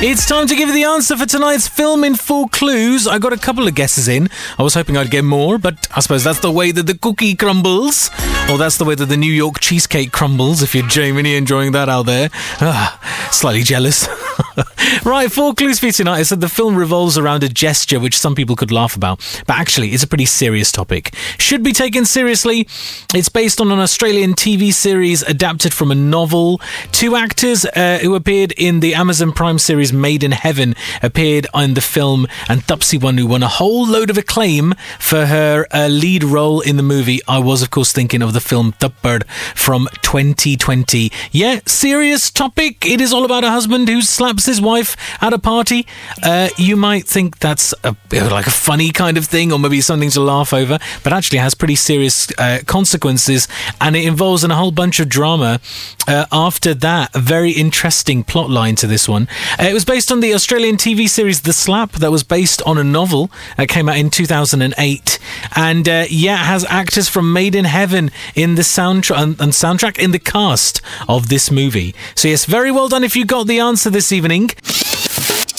It's 0.00 0.26
time 0.26 0.46
to 0.46 0.54
give 0.54 0.68
you 0.68 0.74
the 0.74 0.84
answer 0.84 1.16
for 1.16 1.26
tonight's 1.26 1.66
film 1.66 2.04
in 2.04 2.14
four 2.14 2.48
clues. 2.50 3.08
I 3.08 3.18
got 3.18 3.32
a 3.32 3.36
couple 3.36 3.66
of 3.66 3.74
guesses 3.74 4.06
in. 4.06 4.28
I 4.56 4.62
was 4.62 4.74
hoping 4.74 4.96
I'd 4.96 5.10
get 5.10 5.24
more, 5.24 5.58
but 5.58 5.88
I 5.94 5.98
suppose 5.98 6.22
that's 6.22 6.38
the 6.38 6.52
way 6.52 6.70
that 6.70 6.84
the 6.84 6.96
cookie 6.96 7.34
crumbles. 7.34 8.08
Or 8.50 8.56
that's 8.56 8.78
the 8.78 8.84
way 8.86 8.94
that 8.94 9.06
the 9.06 9.16
New 9.16 9.32
York 9.32 9.60
cheesecake 9.60 10.10
crumbles, 10.10 10.62
if 10.62 10.74
you're 10.74 10.86
Jamie 10.88 11.36
enjoying 11.36 11.72
that 11.72 11.90
out 11.90 12.06
there. 12.06 12.30
Ah, 12.60 12.98
slightly 13.30 13.62
jealous. 13.62 14.08
right, 15.04 15.30
four 15.30 15.54
clues 15.54 15.78
for 15.78 15.86
you 15.86 15.92
tonight. 15.92 16.18
I 16.18 16.22
said 16.22 16.40
the 16.40 16.48
film 16.48 16.76
revolves 16.76 17.18
around 17.18 17.42
a 17.42 17.48
gesture 17.48 18.00
which 18.00 18.18
some 18.18 18.34
people 18.34 18.56
could 18.56 18.72
laugh 18.72 18.96
about, 18.96 19.18
but 19.46 19.56
actually 19.56 19.90
it's 19.90 20.02
a 20.02 20.06
pretty 20.06 20.24
serious 20.26 20.72
topic. 20.72 21.14
Should 21.38 21.62
be 21.62 21.72
taken 21.72 22.04
seriously. 22.04 22.66
It's 23.14 23.28
based 23.28 23.60
on 23.60 23.70
an 23.70 23.78
Australian 23.78 24.34
TV 24.34 24.72
series 24.72 25.22
adapted 25.22 25.72
from 25.72 25.90
a 25.90 25.94
novel. 25.94 26.60
Two 26.92 27.16
actors 27.16 27.64
uh, 27.64 27.98
who 28.02 28.14
appeared 28.14 28.52
in 28.52 28.80
the 28.80 28.94
Amazon 28.94 29.32
Prime 29.32 29.58
series 29.58 29.92
Made 29.92 30.24
in 30.24 30.32
Heaven 30.32 30.74
appeared 31.02 31.46
in 31.54 31.74
the 31.74 31.80
film, 31.80 32.26
and 32.48 32.62
Taapsee 32.62 32.98
Pannu 32.98 33.28
won 33.28 33.42
a 33.42 33.48
whole 33.48 33.86
load 33.86 34.10
of 34.10 34.18
acclaim 34.18 34.74
for 34.98 35.26
her 35.26 35.66
uh, 35.72 35.88
lead 35.88 36.24
role 36.24 36.60
in 36.60 36.76
the 36.76 36.82
movie. 36.82 37.20
I 37.28 37.38
was, 37.38 37.62
of 37.62 37.70
course, 37.70 37.92
thinking 37.92 38.22
of 38.22 38.32
the 38.32 38.40
film 38.40 38.72
Thappad 38.72 39.28
from 39.54 39.88
2020. 40.02 41.12
Yeah, 41.30 41.60
serious 41.66 42.30
topic. 42.30 42.84
It 42.86 43.00
is 43.00 43.12
all 43.12 43.24
about 43.24 43.44
a 43.44 43.50
husband 43.50 43.88
who 43.88 44.02
slaps 44.02 44.47
his 44.48 44.60
wife 44.60 44.96
at 45.22 45.32
a 45.32 45.38
party. 45.38 45.86
Uh, 46.22 46.48
you 46.56 46.76
might 46.76 47.06
think 47.06 47.38
that's 47.38 47.72
a, 47.84 47.94
like 48.12 48.46
a 48.46 48.50
funny 48.50 48.90
kind 48.90 49.16
of 49.16 49.24
thing, 49.24 49.52
or 49.52 49.58
maybe 49.58 49.80
something 49.80 50.10
to 50.10 50.20
laugh 50.20 50.52
over, 50.52 50.78
but 51.04 51.12
actually 51.12 51.38
has 51.38 51.54
pretty 51.54 51.76
serious 51.76 52.28
uh, 52.38 52.58
consequences, 52.66 53.46
and 53.80 53.94
it 53.94 54.04
involves 54.04 54.42
in 54.42 54.50
a 54.50 54.56
whole 54.56 54.72
bunch 54.72 54.98
of 54.98 55.08
drama. 55.08 55.60
Uh, 56.08 56.24
after 56.32 56.72
that, 56.72 57.14
a 57.14 57.18
very 57.18 57.50
interesting 57.50 58.24
plot 58.24 58.48
line 58.48 58.74
to 58.76 58.86
this 58.86 59.06
one. 59.06 59.28
Uh, 59.60 59.64
it 59.64 59.74
was 59.74 59.84
based 59.84 60.10
on 60.10 60.20
the 60.20 60.32
Australian 60.32 60.76
TV 60.76 61.06
series 61.06 61.42
The 61.42 61.52
Slap, 61.52 61.92
that 61.92 62.10
was 62.10 62.22
based 62.22 62.62
on 62.62 62.78
a 62.78 62.82
novel 62.82 63.30
that 63.58 63.68
came 63.68 63.90
out 63.90 63.98
in 63.98 64.08
2008, 64.08 65.18
and 65.54 65.86
uh, 65.86 66.04
yeah, 66.08 66.40
it 66.40 66.46
has 66.46 66.64
actors 66.64 67.10
from 67.10 67.30
Made 67.30 67.54
in 67.54 67.66
Heaven 67.66 68.10
in 68.34 68.54
the 68.54 68.62
soundtrack 68.62 69.22
and, 69.22 69.40
and 69.40 69.52
soundtrack 69.52 69.98
in 69.98 70.12
the 70.12 70.18
cast 70.18 70.80
of 71.08 71.28
this 71.28 71.50
movie. 71.50 71.94
So 72.14 72.28
yes, 72.28 72.46
very 72.46 72.70
well 72.70 72.88
done 72.88 73.04
if 73.04 73.14
you 73.14 73.26
got 73.26 73.46
the 73.46 73.60
answer 73.60 73.90
this 73.90 74.10
evening. 74.10 74.50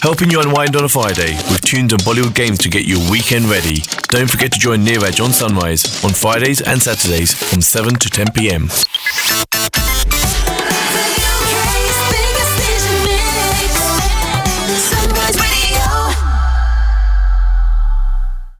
Helping 0.01 0.31
you 0.31 0.41
unwind 0.41 0.75
on 0.75 0.83
a 0.83 0.89
Friday 0.89 1.35
with 1.51 1.61
tunes 1.61 1.93
and 1.93 2.01
Bollywood 2.01 2.33
games 2.33 2.57
to 2.59 2.69
get 2.69 2.85
your 2.85 2.99
weekend 3.11 3.45
ready. 3.45 3.81
Don't 4.07 4.31
forget 4.31 4.51
to 4.53 4.59
join 4.59 4.83
Niraj 4.83 5.23
on 5.23 5.31
Sunrise 5.31 6.03
on 6.03 6.11
Fridays 6.11 6.61
and 6.61 6.81
Saturdays 6.81 7.33
from 7.33 7.61
7 7.61 7.93
to 7.95 8.09
10 8.09 8.31
pm. 8.31 8.69